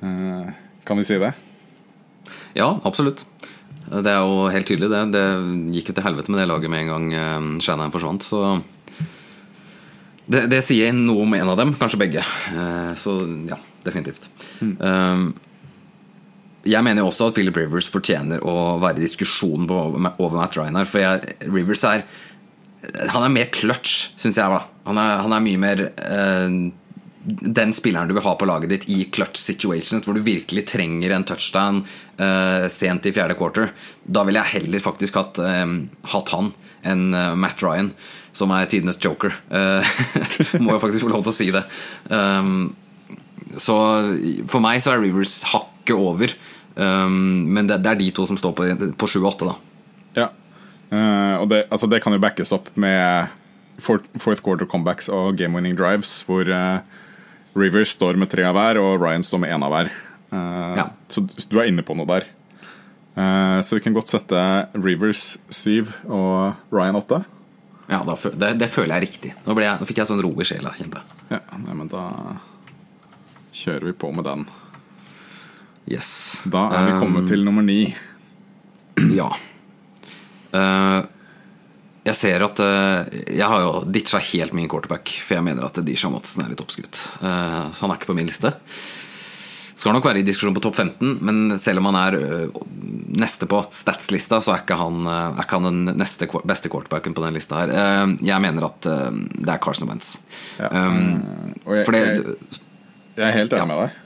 Eh, 0.01 0.51
kan 0.87 0.97
vi 0.99 1.05
si 1.07 1.17
det? 1.21 1.33
Ja, 2.57 2.73
absolutt. 2.87 3.25
Det 3.91 4.07
er 4.07 4.21
jo 4.23 4.45
helt 4.53 4.67
tydelig, 4.69 4.89
det. 4.91 5.01
Det 5.13 5.23
gikk 5.75 5.91
jo 5.91 5.95
til 5.97 6.05
helvete 6.05 6.31
med 6.31 6.39
det 6.41 6.47
laget 6.49 6.71
med 6.71 6.85
en 6.85 6.91
gang 6.93 7.07
eh, 7.13 7.47
Shanahan 7.63 7.93
forsvant, 7.93 8.23
så 8.25 8.61
det, 10.31 10.45
det 10.51 10.61
sier 10.63 10.93
noe 10.95 11.25
om 11.25 11.33
en 11.35 11.49
av 11.51 11.57
dem, 11.59 11.73
kanskje 11.75 11.99
begge. 11.99 12.21
Eh, 12.55 12.91
Så 12.95 13.17
ja, 13.49 13.57
definitivt. 13.83 14.29
Mm. 14.61 15.33
Jeg 16.61 16.85
mener 16.85 17.01
jo 17.01 17.07
også 17.09 17.31
at 17.31 17.33
Philip 17.39 17.57
Rivers 17.57 17.87
fortjener 17.89 18.43
å 18.45 18.77
være 18.81 18.99
i 19.01 19.05
diskusjonen 19.07 19.65
på, 19.67 19.79
over 20.21 20.37
Matt 20.37 20.55
Ryan 20.59 20.77
her, 20.77 20.85
for 20.89 21.01
jeg, 21.01 21.33
Rivers 21.49 21.81
er 21.89 22.03
Han 23.13 23.23
er 23.25 23.33
mer 23.33 23.49
clutch, 23.53 24.11
syns 24.21 24.37
jeg. 24.37 24.45
da 24.49 24.59
Han 24.85 24.97
er, 25.01 25.15
han 25.25 25.33
er 25.35 25.43
mye 25.45 25.61
mer 25.61 25.81
eh, 25.89 26.55
den 27.23 27.73
spilleren 27.73 28.09
du 28.09 28.15
vil 28.15 28.25
ha 28.25 28.33
på 28.37 28.47
laget 28.49 28.71
ditt 28.71 28.87
i 28.89 29.03
clutch 29.13 29.39
situations, 29.41 30.05
hvor 30.05 30.17
du 30.17 30.23
virkelig 30.25 30.65
trenger 30.71 31.13
en 31.13 31.25
touchdown 31.27 31.81
uh, 32.17 32.65
sent 32.71 33.05
i 33.05 33.13
fjerde 33.13 33.37
quarter. 33.37 33.71
Da 34.03 34.23
ville 34.25 34.41
jeg 34.41 34.61
heller 34.61 34.81
faktisk 34.83 35.19
hatt, 35.19 35.41
um, 35.41 35.83
hatt 36.13 36.31
han 36.33 36.51
enn 36.87 37.11
uh, 37.13 37.33
Matt 37.37 37.61
Ryan, 37.61 37.91
som 38.33 38.53
er 38.55 38.69
tidenes 38.71 38.99
joker. 39.01 39.35
Uh, 39.53 39.85
må 40.63 40.73
jo 40.75 40.81
faktisk 40.81 41.05
få 41.05 41.11
lov 41.13 41.27
til 41.27 41.33
å 41.33 41.37
si 41.37 41.49
det. 41.53 41.65
Um, 42.09 42.71
så 43.51 43.75
for 44.49 44.63
meg 44.63 44.81
så 44.81 44.95
er 44.95 45.03
Rivers 45.03 45.41
hakket 45.51 45.97
over. 45.97 46.33
Um, 46.73 47.51
men 47.53 47.69
det, 47.69 47.83
det 47.85 47.93
er 47.93 48.01
de 48.01 48.09
to 48.15 48.25
som 48.29 48.39
står 48.39 48.55
på, 48.57 48.71
på 48.97 49.11
7-8, 49.13 49.51
da. 49.51 49.59
Ja. 50.23 50.31
Og 50.91 51.45
det, 51.47 51.61
altså 51.71 51.87
det 51.87 52.01
kan 52.03 52.11
jo 52.11 52.19
backes 52.19 52.51
opp 52.51 52.65
med 52.79 53.29
fourth, 53.81 54.41
quarter 54.43 54.67
comebacks 54.69 55.09
og 55.11 55.37
game-winning 55.39 55.75
drives, 55.77 56.21
hvor 56.27 56.47
eh, 56.47 56.81
Rivers 57.57 57.91
står 57.97 58.15
med 58.19 58.29
tre 58.31 58.45
av 58.47 58.55
hver, 58.55 58.79
og 58.79 59.01
Ryan 59.03 59.23
står 59.27 59.41
med 59.43 59.51
én 59.55 59.65
av 59.65 59.73
hver. 59.73 59.91
Uh, 60.31 60.77
Ja. 60.79 60.85
Så 61.11 61.25
du 61.51 61.57
er 61.59 61.67
inne 61.67 61.83
på 61.83 61.95
noe 61.97 62.07
der. 62.07 62.27
Uh, 63.17 63.59
så 63.61 63.75
vi 63.75 63.83
kan 63.83 63.93
godt 63.97 64.07
sette 64.13 64.39
Rivers 64.79 65.37
syv 65.51 65.91
og 66.07 66.55
Ryan 66.71 66.95
åtte. 67.01 67.21
Ja, 67.91 67.99
da, 68.07 68.15
det, 68.15 68.53
det 68.61 68.69
føler 68.71 68.93
jeg 68.93 69.01
er 69.01 69.03
riktig. 69.03 69.33
Nå, 69.43 69.55
jeg, 69.59 69.81
nå 69.81 69.87
fikk 69.89 69.99
jeg 69.99 70.07
sånn 70.07 70.21
ro 70.23 70.31
i 70.39 70.47
sjela, 70.47 70.71
kjente. 70.77 71.01
Ja, 71.33 71.41
nei, 71.59 71.75
men 71.75 71.89
da 71.91 72.05
kjører 73.51 73.89
vi 73.89 73.95
på 73.99 74.13
med 74.15 74.23
den. 74.29 74.45
Yes. 75.91 76.11
Da 76.47 76.69
er 76.77 76.87
vi 76.87 76.99
kommet 77.01 77.25
Um, 77.25 77.27
til 77.33 77.43
nummer 77.47 77.65
ni. 77.67 77.81
Ja. 79.19 79.27
Eh, 80.53 81.03
jeg 82.07 82.17
ser 82.17 82.41
at 82.45 82.59
eh, 82.63 83.19
Jeg 83.37 83.45
har 83.47 83.61
jo 83.61 83.83
ditcha 83.93 84.17
helt 84.31 84.55
min 84.57 84.69
quarterback, 84.71 85.11
for 85.21 85.37
jeg 85.37 85.45
mener 85.45 85.67
at 85.67 85.77
Disha 85.85 86.09
Watson 86.09 86.43
er 86.45 86.49
litt 86.53 86.63
oppskrytt. 86.63 86.97
Eh, 87.21 87.63
så 87.73 87.83
han 87.85 87.93
er 87.93 87.99
ikke 87.99 88.09
på 88.09 88.15
min 88.17 88.29
liste. 88.29 88.53
Skal 89.81 89.95
nok 89.95 90.05
være 90.05 90.21
i 90.21 90.25
diskusjon 90.25 90.53
på 90.53 90.61
topp 90.61 90.75
15, 90.77 91.15
men 91.25 91.55
selv 91.57 91.81
om 91.81 91.87
han 91.89 91.97
er 92.01 92.17
eh, 92.19 92.59
neste 93.21 93.47
på 93.49 93.63
statslista, 93.73 94.37
så 94.41 94.53
er 94.55 94.63
ikke 94.63 94.77
han, 94.77 94.99
er 95.09 95.39
ikke 95.41 95.57
han 95.61 95.69
den 95.87 95.97
neste 96.01 96.27
beste 96.47 96.69
quarterbacken 96.73 97.15
på 97.17 97.23
den 97.25 97.37
lista 97.37 97.63
her. 97.63 97.73
Jeg 98.21 98.43
mener 98.45 98.67
at 98.69 98.85
det 98.85 99.49
er 99.55 99.61
Carson 99.61 99.89
Wentz. 99.89 100.15
Ja. 100.61 100.69
Um, 100.69 100.99
jeg, 101.65 101.85
for 101.87 101.97
det, 101.97 102.03
jeg, 102.05 102.61
jeg 103.17 103.25
er 103.29 103.35
helt 103.39 103.55
enig 103.57 103.61
Ja. 103.63 103.65
med 103.71 103.81
deg. 103.81 103.97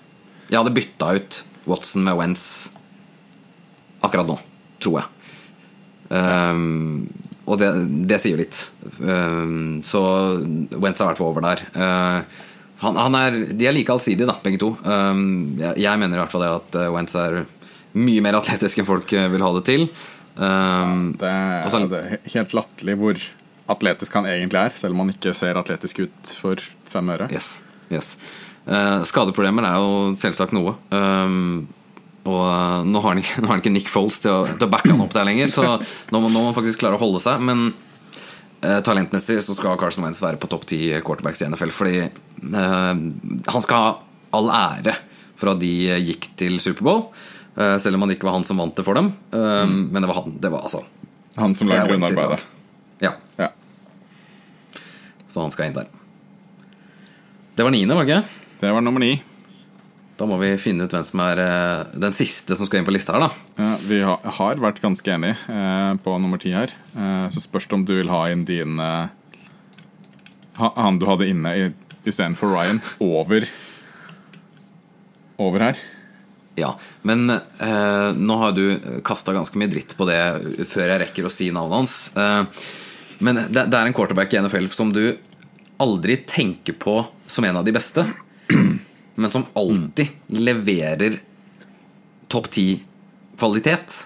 jeg 0.51 0.60
hadde 0.62 0.75
bytta 0.79 1.12
ut 1.19 1.41
Watson 1.67 2.03
med 2.08 2.17
Wentz 2.19 2.45
akkurat 4.05 4.27
nå, 4.31 4.39
tror 4.84 4.99
jeg. 5.01 5.12
Ehm, 6.15 7.08
og 7.45 7.60
det, 7.62 7.69
det 8.10 8.17
sier 8.21 8.39
litt. 8.39 8.58
Ehm, 9.05 9.84
så 9.86 10.01
Wentz 10.73 11.01
er 11.01 11.05
i 11.05 11.10
hvert 11.12 11.19
fall 11.21 11.29
over 11.29 11.45
der. 11.45 11.62
Eh, 11.77 12.41
han, 12.81 12.97
han 12.99 13.17
er, 13.19 13.38
de 13.53 13.67
er 13.69 13.75
like 13.75 13.93
allsidige, 13.93 14.27
da, 14.29 14.38
begge 14.43 14.60
to. 14.62 14.71
Ehm, 14.81 15.55
jeg, 15.62 15.77
jeg 15.86 16.01
mener 16.01 16.17
i 16.17 16.23
hvert 16.23 16.34
fall 16.34 16.45
det 16.45 16.51
at 16.55 16.79
eh, 16.81 16.91
Wentz 16.95 17.15
er 17.21 17.43
mye 17.95 18.23
mer 18.25 18.39
atletisk 18.41 18.81
enn 18.81 18.89
folk 18.89 19.13
eh, 19.15 19.29
vil 19.31 19.45
ha 19.45 19.51
det 19.60 19.65
til. 19.69 19.88
Ehm, 20.36 21.12
Det 21.21 21.29
er, 21.29 21.88
det 21.93 22.03
helt 22.34 22.58
latterlig 22.58 22.97
hvor 22.99 23.27
atletisk 23.75 24.17
han 24.17 24.27
egentlig 24.29 24.62
er, 24.62 24.75
selv 24.77 24.97
om 24.97 25.05
han 25.05 25.13
ikke 25.13 25.34
ser 25.38 25.58
atletisk 25.62 26.03
ut 26.05 26.34
for 26.41 26.62
fem 26.89 27.13
øre. 27.13 27.29
Yes, 27.34 27.55
yes. 27.93 28.15
Uh, 28.65 29.03
skadeproblemer 29.05 29.65
er 29.69 29.77
jo 29.77 30.13
selvsagt 30.17 30.53
noe. 30.58 30.73
Um, 30.89 31.67
og 32.25 32.41
eh, 32.49 32.83
nå 32.89 33.01
har, 33.03 33.09
han 33.13 33.21
ikke, 33.21 33.41
har 33.45 33.51
han 33.53 33.61
ikke 33.63 33.73
Nick 33.75 33.89
Foles 33.91 34.17
til 34.23 34.31
å, 34.33 34.43
til 34.49 34.65
å 34.67 34.71
backe 34.73 34.89
han 34.93 35.03
opp 35.05 35.13
der 35.13 35.27
lenger, 35.27 35.51
så 35.53 35.65
nå 35.77 36.21
må, 36.23 36.29
nå 36.29 36.39
må 36.41 36.47
han 36.51 36.57
faktisk 36.57 36.81
klare 36.81 36.97
å 36.97 37.01
holde 37.03 37.21
seg. 37.21 37.43
Men 37.45 37.67
eh, 38.65 38.79
talentmessig 38.85 39.38
så 39.45 39.53
skal 39.57 39.77
Carson 39.81 40.05
Wentz 40.07 40.23
være 40.25 40.39
på 40.41 40.49
topp 40.51 40.65
ti 40.71 40.79
quarterbacks 41.05 41.43
i 41.45 41.49
NFL, 41.51 41.73
fordi 41.75 41.95
eh, 42.01 42.91
han 42.95 43.65
skal 43.65 43.77
ha 43.83 43.93
all 44.35 44.49
ære 44.51 44.97
for 45.38 45.51
at 45.53 45.59
de 45.61 45.69
gikk 45.99 46.29
til 46.39 46.57
Superbowl. 46.63 47.05
eh, 47.59 47.75
selv 47.83 47.95
om 47.99 48.05
han 48.07 48.15
ikke 48.15 48.27
var 48.27 48.38
han 48.39 48.45
som 48.47 48.57
vant 48.59 48.75
det 48.75 48.83
for 48.88 48.95
dem. 48.97 49.11
Eh, 49.35 49.65
Men 49.67 50.01
det 50.01 50.07
var 50.09 50.21
han. 50.23 50.38
Det 50.41 50.49
var 50.51 50.65
altså 50.67 50.81
Han 51.38 51.53
som 51.59 51.67
la 51.67 51.81
grunnarbeidet. 51.83 52.45
Ja, 53.03 53.11
Ja. 53.38 53.49
så 55.29 55.41
han 55.43 55.51
skal 55.51 55.67
inn 55.67 55.75
der. 55.75 55.89
Det 57.55 57.63
var 57.67 57.71
niende, 57.75 57.95
var 57.95 58.03
det 58.07 58.11
ikke? 58.15 58.43
Det 58.61 58.71
var 58.71 58.81
nummer 58.83 59.03
ni. 59.03 59.13
Da 60.15 60.23
må 60.30 60.38
vi 60.39 60.54
finne 60.62 60.86
ut 60.88 60.93
hvem 60.95 61.04
som 61.04 61.19
er 61.25 61.39
eh, 61.43 61.89
den 61.99 62.13
siste 62.15 62.56
som 62.56 62.67
skal 62.69 62.80
inn 62.80 62.88
på 62.88 62.93
lista 62.95 63.17
her, 63.17 63.25
da. 63.25 63.32
Ja, 63.60 63.71
vi 63.84 63.97
har, 64.06 64.62
vært 64.63 64.80
ganske 64.84 65.12
enige 65.12 65.36
eh, 65.51 65.91
på 66.06 66.13
nummer 66.23 66.39
ti 66.39 66.54
her. 66.56 66.71
Eh, 66.95 67.25
så 67.36 67.43
spørs 67.43 67.67
det 67.67 67.75
om 67.75 67.84
du 67.88 67.91
vil 67.97 68.12
ha 68.13 68.21
inn 68.32 68.45
din 68.47 68.80
eh, 68.80 69.10
Han 70.56 71.01
du 71.01 71.06
hadde 71.10 71.28
inne 71.28 71.51
i- 71.60 71.73
istedenfor 72.08 72.54
Ryan, 72.56 72.80
over 73.04 73.43
Over 75.41 75.60
her. 75.67 75.78
Ja, 76.56 76.69
Men 77.04 77.28
eh, 77.30 78.12
nå 78.15 78.38
har 78.39 78.54
du 78.56 78.80
kasta 79.04 79.34
ganske 79.36 79.60
mye 79.60 79.67
dritt 79.73 79.97
på 79.99 80.06
det 80.08 80.21
før 80.69 80.93
jeg 80.93 81.01
rekker 81.01 81.28
å 81.28 81.32
si 81.34 81.49
navnet 81.51 81.75
hans. 81.82 81.95
Eh, 82.15 82.45
men 83.19 83.41
det, 83.51 83.65
det 83.67 83.75
er 83.82 83.89
en 83.89 83.95
quarterback 83.97 84.32
i 84.32 84.39
NFL 84.39 84.69
som 84.71 84.93
du 84.95 85.17
aldri 85.84 86.15
tenker 86.23 86.78
på 86.80 87.01
som 87.28 87.43
en 87.43 87.60
av 87.60 87.65
de 87.67 87.73
beste, 87.75 88.06
men 89.15 89.32
som 89.32 89.47
alltid 89.56 90.12
leverer 90.28 91.19
topp 92.32 92.49
ti-kvalitet. 92.51 94.06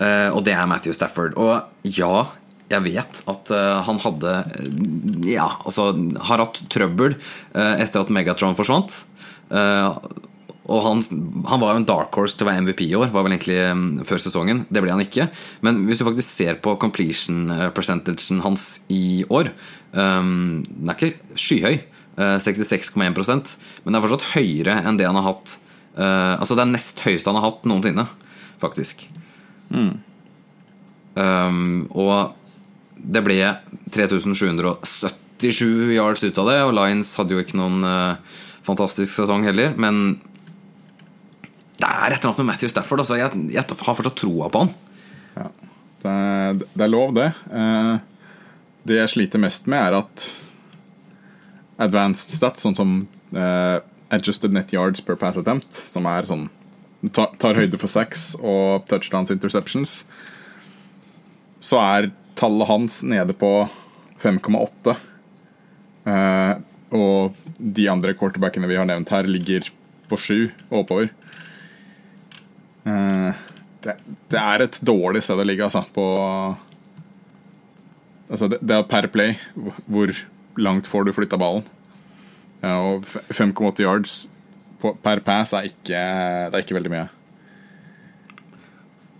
Eh, 0.00 0.28
og 0.34 0.42
det 0.46 0.54
er 0.54 0.68
Matthew 0.70 0.94
Stafford. 0.96 1.36
Og 1.38 1.86
ja, 1.86 2.26
jeg 2.72 2.84
vet 2.86 3.22
at 3.30 3.54
eh, 3.54 3.80
han 3.86 4.02
hadde 4.02 4.36
eh, 4.58 5.32
Ja, 5.34 5.48
altså 5.64 5.92
har 6.28 6.42
hatt 6.42 6.62
trøbbel 6.72 7.16
etter 7.54 8.02
at 8.02 8.12
Megatron 8.12 8.56
forsvant. 8.58 9.02
Og 10.64 10.78
han, 10.80 11.02
han 11.44 11.60
var 11.60 11.74
jo 11.74 11.80
en 11.82 11.86
dark 11.88 12.16
horse 12.16 12.38
til 12.38 12.46
å 12.46 12.48
være 12.48 12.62
MVP 12.64 12.86
i 12.86 12.94
år, 12.96 13.10
var 13.12 13.26
vel 13.26 13.34
egentlig 13.34 14.04
før 14.08 14.22
sesongen. 14.22 14.62
Det 14.72 14.80
ble 14.80 14.94
han 14.94 15.02
ikke. 15.04 15.26
Men 15.66 15.82
hvis 15.88 16.00
du 16.00 16.06
faktisk 16.06 16.28
ser 16.28 16.60
på 16.64 16.72
completion 16.80 17.52
percentagen 17.76 18.40
hans 18.44 18.80
i 18.88 19.26
år 19.28 19.50
Den 19.92 20.64
er 20.88 20.96
ikke 20.96 21.36
skyhøy, 21.36 21.76
66,1% 22.14 23.54
men 23.82 23.90
det 23.90 23.98
er 23.98 24.04
fortsatt 24.04 24.36
høyere 24.36 24.76
enn 24.86 25.00
det 25.00 25.08
han 25.08 25.16
har 25.18 25.32
hatt 25.32 25.56
eh, 25.98 26.34
Altså 26.38 26.54
det 26.54 26.62
er 26.62 26.70
nest 26.70 27.00
høyeste 27.02 27.32
han 27.32 27.40
har 27.40 27.48
hatt 27.48 27.64
noensinne, 27.66 28.04
faktisk. 28.62 29.02
Um, 31.14 31.86
og 31.90 32.34
det 32.94 33.22
ble 33.26 33.38
3777 33.94 35.94
yards 35.94 36.24
ut 36.24 36.40
av 36.42 36.50
det, 36.50 36.56
og 36.64 36.74
Lions 36.78 37.12
hadde 37.18 37.36
jo 37.36 37.42
ikke 37.42 37.58
noen 37.60 37.84
uh, 37.86 38.38
fantastisk 38.64 39.12
sesong 39.12 39.44
heller, 39.46 39.74
men 39.78 40.16
det 41.74 41.90
er 41.90 42.14
et 42.14 42.16
eller 42.16 42.30
annet 42.30 42.42
med 42.42 42.50
Matthew 42.52 42.72
Stafford. 42.72 43.02
Altså, 43.02 43.18
jeg, 43.18 43.44
jeg 43.52 43.60
har 43.60 43.76
fortsatt 43.76 44.18
troa 44.18 44.48
på 44.48 44.64
han. 44.64 44.72
Ja. 45.34 45.48
Det, 46.04 46.12
er, 46.12 46.58
det 46.62 46.86
er 46.86 46.92
lov, 46.92 47.14
det. 47.16 47.30
Uh, 47.50 47.98
det 48.88 49.00
jeg 49.00 49.12
sliter 49.14 49.42
mest 49.42 49.68
med, 49.70 49.80
er 49.80 49.98
at 50.02 50.26
advanced 51.82 52.34
stats, 52.36 52.64
sånn 52.64 52.76
som 52.78 52.92
uh, 53.36 53.78
adjusted 54.14 54.54
net 54.54 54.72
yards 54.74 55.02
per 55.04 55.18
pass 55.20 55.38
attempt, 55.40 55.82
som 55.88 56.06
er 56.10 56.28
sånn 56.28 56.48
tar, 57.12 57.32
tar 57.40 57.58
høyde 57.58 57.80
for 57.80 57.90
sacks 57.90 58.32
og 58.40 58.86
touchdowns 58.90 59.32
interceptions, 59.34 60.02
så 61.64 61.80
er 61.80 62.12
tallet 62.38 62.68
hans 62.68 63.00
nede 63.06 63.36
på 63.36 63.52
5,8. 64.22 64.94
Uh, 66.04 66.54
og 66.94 67.38
de 67.58 67.88
andre 67.90 68.14
quarterbackene 68.14 68.68
vi 68.70 68.78
har 68.78 68.86
nevnt 68.88 69.10
her, 69.10 69.26
ligger 69.26 69.66
på 70.10 70.18
7 70.20 70.34
og 70.70 70.84
oppover. 70.84 71.10
Eh, 72.84 73.42
det, 73.84 73.96
det 74.32 74.40
er 74.40 74.64
et 74.66 74.78
dårlig 74.84 75.24
sted 75.24 75.40
å 75.40 75.46
ligge, 75.46 75.66
altså. 75.66 75.84
På 75.94 76.06
Altså, 78.24 78.48
det, 78.48 78.62
det 78.64 78.72
er 78.72 78.86
per 78.88 79.06
play. 79.12 79.34
Hvor 79.84 80.10
langt 80.56 80.86
får 80.90 81.04
du 81.04 81.12
flytta 81.16 81.38
ballen? 81.40 81.64
Ja, 82.64 82.78
og 82.80 83.04
5,8 83.06 83.84
yards 83.84 84.14
per 85.04 85.20
pass 85.24 85.54
er 85.56 85.68
ikke, 85.68 86.00
det 86.50 86.56
er 86.56 86.64
ikke 86.64 86.76
veldig 86.76 86.92
mye. 86.92 87.04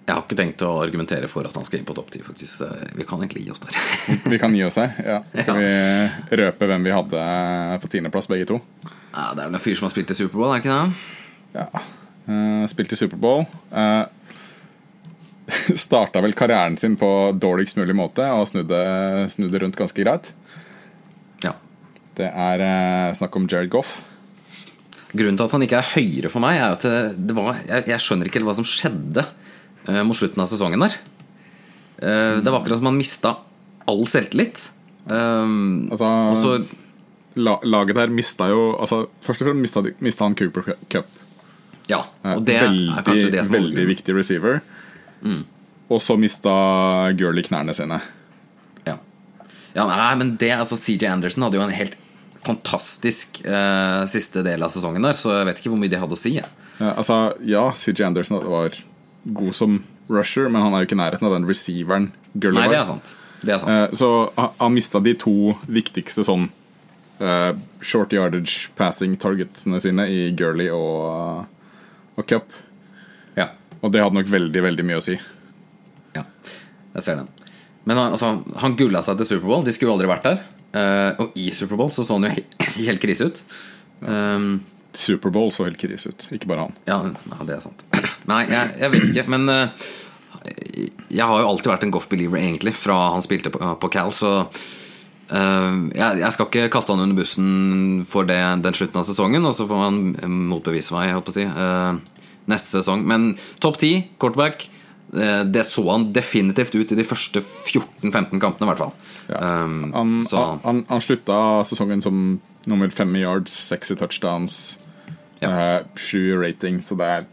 Jeg 0.04 0.12
har 0.12 0.24
ikke 0.26 0.36
tenkt 0.36 0.62
å 0.66 0.74
argumentere 0.82 1.28
for 1.32 1.48
at 1.48 1.54
han 1.56 1.64
skal 1.64 1.78
inn 1.80 1.86
på 1.88 1.94
topp 1.96 2.10
ti, 2.12 2.20
faktisk. 2.20 2.60
Vi 2.92 3.06
kan 3.08 3.22
egentlig 3.24 3.46
gi 3.46 3.54
oss 3.54 3.62
der. 3.64 3.78
Vi 4.34 4.40
kan 4.40 4.52
gi 4.56 4.64
oss 4.66 4.76
her. 4.80 4.92
Ja. 5.00 5.20
Skal 5.32 5.60
vi 5.62 5.70
røpe 6.42 6.68
hvem 6.68 6.84
vi 6.84 6.92
hadde 6.92 7.22
på 7.80 7.88
tiendeplass, 7.92 8.28
begge 8.28 8.50
to? 8.50 8.58
Ja, 8.84 9.30
det 9.32 9.40
er 9.40 9.48
vel 9.48 9.56
en 9.56 9.64
fyr 9.64 9.78
som 9.78 9.88
har 9.88 9.94
spilt 9.94 10.12
i 10.12 10.18
Superbowl, 10.18 10.50
er 10.52 10.60
det 10.60 10.66
ikke 10.66 10.76
det? 10.76 11.62
Ja. 11.62 11.84
Uh, 12.28 12.66
spilt 12.72 12.92
i 12.92 13.00
Superbowl. 13.00 13.48
Uh, 13.74 14.04
Starta 15.76 16.22
vel 16.24 16.32
karrieren 16.32 16.78
sin 16.80 16.94
på 16.96 17.08
dårligst 17.36 17.76
mulig 17.76 17.92
måte 17.96 18.24
og 18.32 18.46
snudde, 18.48 18.78
snudde 19.28 19.60
rundt 19.60 19.76
ganske 19.76 20.00
greit. 20.00 20.30
Det 22.14 22.28
er 22.28 22.62
eh, 22.64 23.14
snakk 23.18 23.36
om 23.38 23.48
Jared 23.50 23.72
Goff. 23.72 23.96
Grunnen 25.14 25.38
til 25.38 25.46
at 25.46 25.54
han 25.54 25.64
ikke 25.66 25.80
er 25.80 25.90
høyere 25.94 26.30
for 26.30 26.42
meg, 26.42 26.58
er 26.58 26.76
at 26.76 26.86
det, 26.86 27.26
det 27.30 27.36
var, 27.36 27.58
jeg, 27.66 27.86
jeg 27.90 28.02
skjønner 28.02 28.30
ikke 28.30 28.42
hva 28.46 28.54
som 28.58 28.66
skjedde 28.66 29.24
eh, 29.24 30.00
mot 30.06 30.18
slutten 30.18 30.42
av 30.42 30.50
sesongen 30.50 30.86
der. 30.86 30.96
Eh, 31.98 32.38
det 32.42 32.50
var 32.50 32.60
akkurat 32.60 32.80
som 32.80 32.90
han 32.90 32.98
mista 32.98 33.36
all 33.90 34.06
selvtillit. 34.10 34.70
Um, 35.04 35.90
Altså, 35.92 36.08
og 36.08 36.38
så 36.40 36.54
la, 37.36 37.58
laget 37.66 37.98
der 37.98 38.08
mista 38.08 38.46
jo 38.48 38.70
altså, 38.80 39.02
Først 39.20 39.42
og 39.42 39.50
fremst 39.50 39.60
mista, 39.60 39.82
mista 40.00 40.24
han 40.24 40.36
Cooper 40.38 40.78
Cup. 40.88 41.10
Ja, 41.90 42.06
Eh, 42.24 42.38
og 42.38 42.44
det 42.48 42.60
veldig, 42.62 42.92
er 42.96 43.04
kanskje 43.06 43.32
det 43.34 43.44
som 43.46 43.56
veldig 43.58 43.86
viktig 43.90 44.16
receiver. 44.16 44.62
Mm. 45.24 45.42
Og 45.92 46.00
så 46.00 46.16
mista 46.20 46.54
Gurley 47.18 47.44
knærne 47.44 47.74
sine. 47.76 48.00
Ja. 48.86 48.96
ja, 49.76 49.84
nei, 49.84 50.14
men 50.20 50.34
det, 50.40 50.50
altså 50.56 50.78
CJ 50.80 51.10
Anderson 51.12 51.44
hadde 51.44 51.60
jo 51.60 51.66
en 51.66 51.76
helt 51.76 51.98
fantastisk 52.44 53.40
eh, 53.44 54.04
siste 54.10 54.42
del 54.46 54.62
av 54.66 54.72
sesongen 54.74 55.02
der, 55.06 55.16
så 55.16 55.32
jeg 55.38 55.48
vet 55.50 55.60
ikke 55.62 55.72
hvor 55.72 55.80
mye 55.82 55.92
det 55.92 56.00
hadde 56.02 56.16
å 56.16 56.20
si. 56.20 56.34
Eh, 56.38 56.90
altså, 56.94 57.18
ja, 57.48 57.66
CJ 57.76 58.04
Anderson 58.10 58.40
var 58.50 58.76
god 59.24 59.54
som 59.56 59.78
rusher, 60.12 60.50
men 60.52 60.60
han 60.62 60.74
er 60.76 60.82
jo 60.84 60.88
ikke 60.90 60.98
i 60.98 61.02
nærheten 61.02 61.28
av 61.30 61.32
den 61.38 61.46
receiveren 61.48 62.10
Gurley 62.34 62.60
Nei, 62.60 62.68
det 62.74 62.80
er 62.82 62.88
sant. 62.90 63.14
Det 63.44 63.54
er 63.54 63.62
sant. 63.62 63.72
Eh, 63.72 63.96
Så 63.96 64.10
han- 64.36 64.52
han 64.60 64.74
mista 64.74 65.00
de 65.00 65.14
to 65.14 65.54
viktigste 65.68 66.24
sånn 66.24 66.50
eh, 67.20 67.52
short 67.80 68.12
yardage 68.12 68.68
passing 68.76 69.16
targetsene 69.16 69.80
sine 69.80 70.06
i 70.10 70.30
Gurley 70.36 70.68
og, 70.68 71.46
og 72.18 72.26
Cup. 72.26 72.50
Ja. 73.36 73.50
Og 73.82 73.92
det 73.92 74.02
hadde 74.02 74.14
nok 74.18 74.26
veldig, 74.32 74.62
veldig 74.62 74.84
mye 74.84 74.98
å 75.00 75.04
si. 75.04 75.16
Ja, 76.14 76.24
jeg 76.94 77.02
ser 77.06 77.16
den. 77.22 77.28
Men 77.84 77.96
han, 78.00 78.12
altså, 78.16 78.42
han 78.60 78.76
gulla 78.76 79.02
seg 79.04 79.18
til 79.20 79.26
Superbowl. 79.26 79.64
De 79.64 79.72
skulle 79.72 79.92
jo 79.92 79.96
aldri 79.98 80.08
vært 80.08 80.24
der. 80.26 80.42
Eh, 80.74 81.10
og 81.22 81.36
i 81.38 81.50
Superbowl 81.54 81.92
så 81.94 82.02
så 82.06 82.16
han 82.18 82.26
jo 82.26 82.34
he 82.34 82.44
helt 82.88 83.02
krise 83.02 83.30
ut. 83.30 83.42
Um, 84.02 84.64
Superbowl 84.94 85.52
så 85.54 85.68
helt 85.68 85.78
krise 85.80 86.10
ut, 86.10 86.26
ikke 86.34 86.50
bare 86.50 86.66
han. 86.66 86.78
ja, 86.88 86.98
ja, 87.30 87.46
det 87.46 87.56
er 87.56 87.62
sant. 87.64 87.84
Nei, 88.30 88.44
jeg, 88.50 88.74
jeg 88.82 88.94
vet 88.94 89.06
ikke. 89.10 89.26
Men 89.34 89.50
uh, 89.50 89.90
jeg 91.08 91.28
har 91.30 91.42
jo 91.42 91.50
alltid 91.50 91.72
vært 91.72 91.86
en 91.86 91.94
Goff-believer, 91.94 92.40
egentlig, 92.42 92.74
fra 92.78 92.98
han 93.14 93.24
spilte 93.24 93.54
på, 93.54 93.60
på 93.80 93.92
Cal, 93.94 94.10
så 94.14 94.32
uh, 94.42 95.72
jeg, 95.94 96.20
jeg 96.22 96.34
skal 96.36 96.50
ikke 96.50 96.68
kaste 96.74 96.94
han 96.94 97.06
under 97.06 97.22
bussen 97.22 97.48
for 98.10 98.26
det, 98.28 98.40
den 98.66 98.76
slutten 98.76 99.02
av 99.02 99.06
sesongen, 99.08 99.46
og 99.46 99.56
så 99.56 99.66
får 99.70 99.84
han 99.86 100.02
motbevise 100.50 100.94
meg, 100.96 101.10
jeg 101.10 101.18
holdt 101.18 101.30
på 101.30 101.34
å 101.36 101.38
si, 101.38 101.48
uh, 101.48 102.30
neste 102.50 102.80
sesong. 102.80 103.06
Men 103.08 103.34
topp 103.62 103.78
ti, 103.82 103.96
quarterback, 104.18 104.70
det 105.14 105.62
så 105.68 105.84
han 105.86 106.08
definitivt 106.10 106.74
ut 106.74 106.90
i 106.90 106.96
de 106.98 107.04
første 107.06 107.38
14-15 107.38 108.40
kampene, 108.42 108.66
i 108.66 108.70
hvert 108.72 108.80
fall. 108.82 108.96
Ja. 109.28 109.38
Um, 109.64 109.92
Han, 109.94 110.24
så 110.28 110.58
han, 110.64 110.84
han 110.88 111.00
slutta 111.00 111.36
sesongen 111.64 112.02
som 112.04 112.40
nummer 112.66 112.90
fem 112.92 113.14
i 113.16 113.22
yards, 113.24 113.52
seks 113.70 113.90
i 113.90 113.96
touchdowns, 113.96 114.78
Ja. 115.42 115.50
eh, 115.50 115.84
sju 115.96 116.18
i 116.32 116.36
rating, 116.48 116.78
så 116.80 116.96
det 116.96 117.06
er 117.06 117.24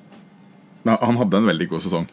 Han 1.06 1.18
hadde 1.18 1.38
en 1.38 1.46
veldig 1.46 1.70
god 1.70 1.82
sesong. 1.82 2.08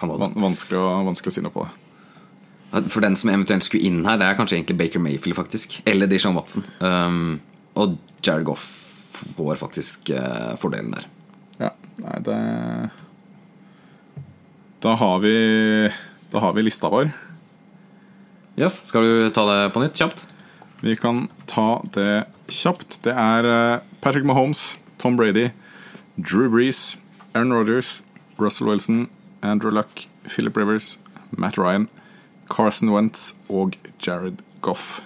han 0.00 0.08
var 0.08 0.18
Vanskelig 0.34 0.78
å, 0.78 1.04
vanskelig 1.06 1.30
å 1.32 1.34
si 1.34 1.40
noe 1.44 1.52
på 1.54 1.64
det. 1.68 2.88
For 2.90 3.00
den 3.00 3.16
som 3.16 3.30
eventuelt 3.30 3.62
skulle 3.64 3.84
inn 3.88 4.04
her, 4.04 4.18
det 4.18 4.26
er 4.26 4.34
kanskje 4.36 4.58
egentlig 4.58 4.76
Baker 4.78 5.00
Mayfield, 5.00 5.36
faktisk. 5.36 5.78
Eller 5.86 6.06
Dishon 6.06 6.34
Watson. 6.36 6.64
Um, 6.80 7.40
og 7.74 7.96
Jared 8.22 8.44
Goff 8.44 8.60
får 9.36 9.56
faktisk 9.56 10.10
uh, 10.12 10.52
fordelen 10.60 10.92
der. 10.92 11.06
Ja, 11.60 11.70
nei, 12.02 12.18
det 12.26 12.90
Da 14.82 14.94
har 14.96 15.18
vi 15.24 15.32
Da 16.32 16.40
har 16.44 16.52
vi 16.52 16.62
lista 16.62 16.90
vår. 16.92 17.10
Yes, 18.58 18.80
Skal 18.90 19.02
du 19.06 19.30
ta 19.30 19.44
det 19.46 19.70
på 19.70 19.78
nytt, 19.78 19.94
kjapt? 19.94 20.24
Vi 20.82 20.96
kan 20.98 21.28
ta 21.46 21.78
det 21.94 22.26
kjapt. 22.50 22.96
Det 23.04 23.12
er 23.14 23.46
eh, 23.46 23.84
Patrick 24.02 24.26
Mahomes, 24.26 24.78
Tom 24.98 25.14
Brady, 25.14 25.52
Drew 26.18 26.48
Brees, 26.50 26.96
Aaron 27.34 27.52
Rodgers, 27.54 28.02
Russell 28.36 28.66
Wilson, 28.66 29.06
Andrew 29.42 29.70
Luck, 29.70 30.08
Philip 30.26 30.56
Rivers, 30.56 30.98
Matt 31.30 31.58
Ryan, 31.58 31.86
Carson 32.50 32.90
Wentz 32.90 33.36
og 33.48 33.76
Jared 34.02 34.42
Goff. 34.60 35.00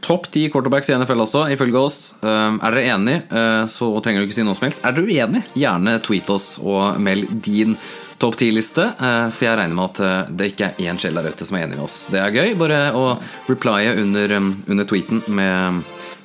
Topp 0.00 0.30
ti 0.30 0.46
quarterbacks 0.50 0.90
i 0.90 0.94
NFL 0.94 1.24
også, 1.26 1.48
ifølge 1.50 1.82
oss. 1.82 1.98
Um, 2.22 2.60
er 2.62 2.76
dere 2.76 2.94
enig, 2.94 3.16
uh, 3.34 3.66
så 3.66 3.90
trenger 4.04 4.22
du 4.22 4.28
ikke 4.28 4.38
si 4.38 4.46
noe 4.46 4.54
som 4.58 4.68
helst. 4.68 4.86
Er 4.86 4.94
du 4.94 5.02
uenig, 5.02 5.42
gjerne 5.58 5.98
tweet 6.06 6.30
oss 6.30 6.54
og 6.62 7.02
meld 7.02 7.26
din 7.42 7.74
topp 8.20 8.38
ti-liste. 8.40 8.86
Uh, 9.00 9.28
for 9.32 9.48
jeg 9.48 9.58
regner 9.60 9.78
med 9.78 9.86
at 9.88 10.02
uh, 10.04 10.32
det 10.32 10.52
ikke 10.52 10.70
er 10.70 10.90
én 10.90 11.00
sjel 11.00 11.16
der 11.18 11.30
ute 11.32 11.48
som 11.48 11.58
er 11.58 11.66
enig 11.66 11.78
med 11.78 11.86
oss. 11.86 12.02
Det 12.12 12.20
er 12.22 12.34
gøy. 12.34 12.54
Bare 12.60 12.82
å 12.96 13.06
replye 13.48 13.96
under, 14.02 14.36
um, 14.38 14.52
under 14.68 14.88
tweeten 14.90 15.24
med, 15.28 15.80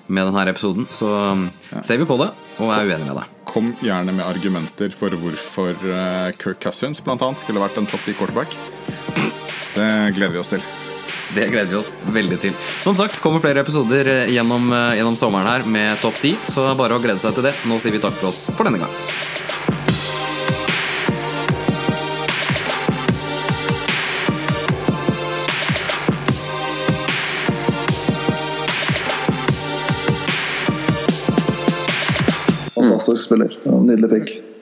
med 0.08 0.30
denne 0.30 0.50
episoden, 0.52 0.90
så 0.92 1.12
um, 1.34 1.48
ser 1.82 2.02
vi 2.02 2.10
på 2.10 2.20
det 2.22 2.34
og 2.64 2.72
er 2.72 2.88
uenig 2.88 3.08
med 3.10 3.18
deg. 3.20 3.32
Kom 3.46 3.70
gjerne 3.84 4.16
med 4.16 4.26
argumenter 4.26 4.94
for 4.96 5.14
hvorfor 5.20 5.76
eh, 5.76 6.32
Kirk 6.40 6.64
Cousins 6.64 7.04
annet 7.06 7.42
skulle 7.42 7.62
vært 7.62 7.78
en 7.80 7.88
topp 7.90 8.08
10 8.08 8.18
quarterback. 8.20 8.56
Det 9.76 9.92
gleder 10.16 10.34
vi 10.34 10.42
oss 10.42 10.52
til. 10.54 10.66
Det 11.36 11.48
gleder 11.52 11.72
vi 11.72 11.80
oss 11.80 11.92
veldig 12.16 12.40
til. 12.42 12.54
Som 12.86 12.98
sagt, 12.98 13.20
kommer 13.24 13.44
flere 13.44 13.64
episoder 13.66 14.12
eh, 14.12 14.34
gjennom, 14.36 14.70
eh, 14.74 14.96
gjennom 15.00 15.18
sommeren 15.20 15.50
her 15.50 15.68
med 15.70 16.00
topp 16.04 16.20
10, 16.22 16.38
så 16.56 16.70
bare 16.80 16.98
å 16.98 17.04
glede 17.04 17.22
seg 17.24 17.36
til 17.38 17.50
det. 17.50 17.56
Nå 17.70 17.80
sier 17.82 17.96
vi 17.96 18.04
takk 18.04 18.16
for 18.20 18.32
oss 18.32 18.48
for 18.56 18.68
denne 18.68 18.82
gang. 18.84 19.45
Spiller. 33.26 33.58
Nydelig 33.64 34.10
pick. 34.10 34.55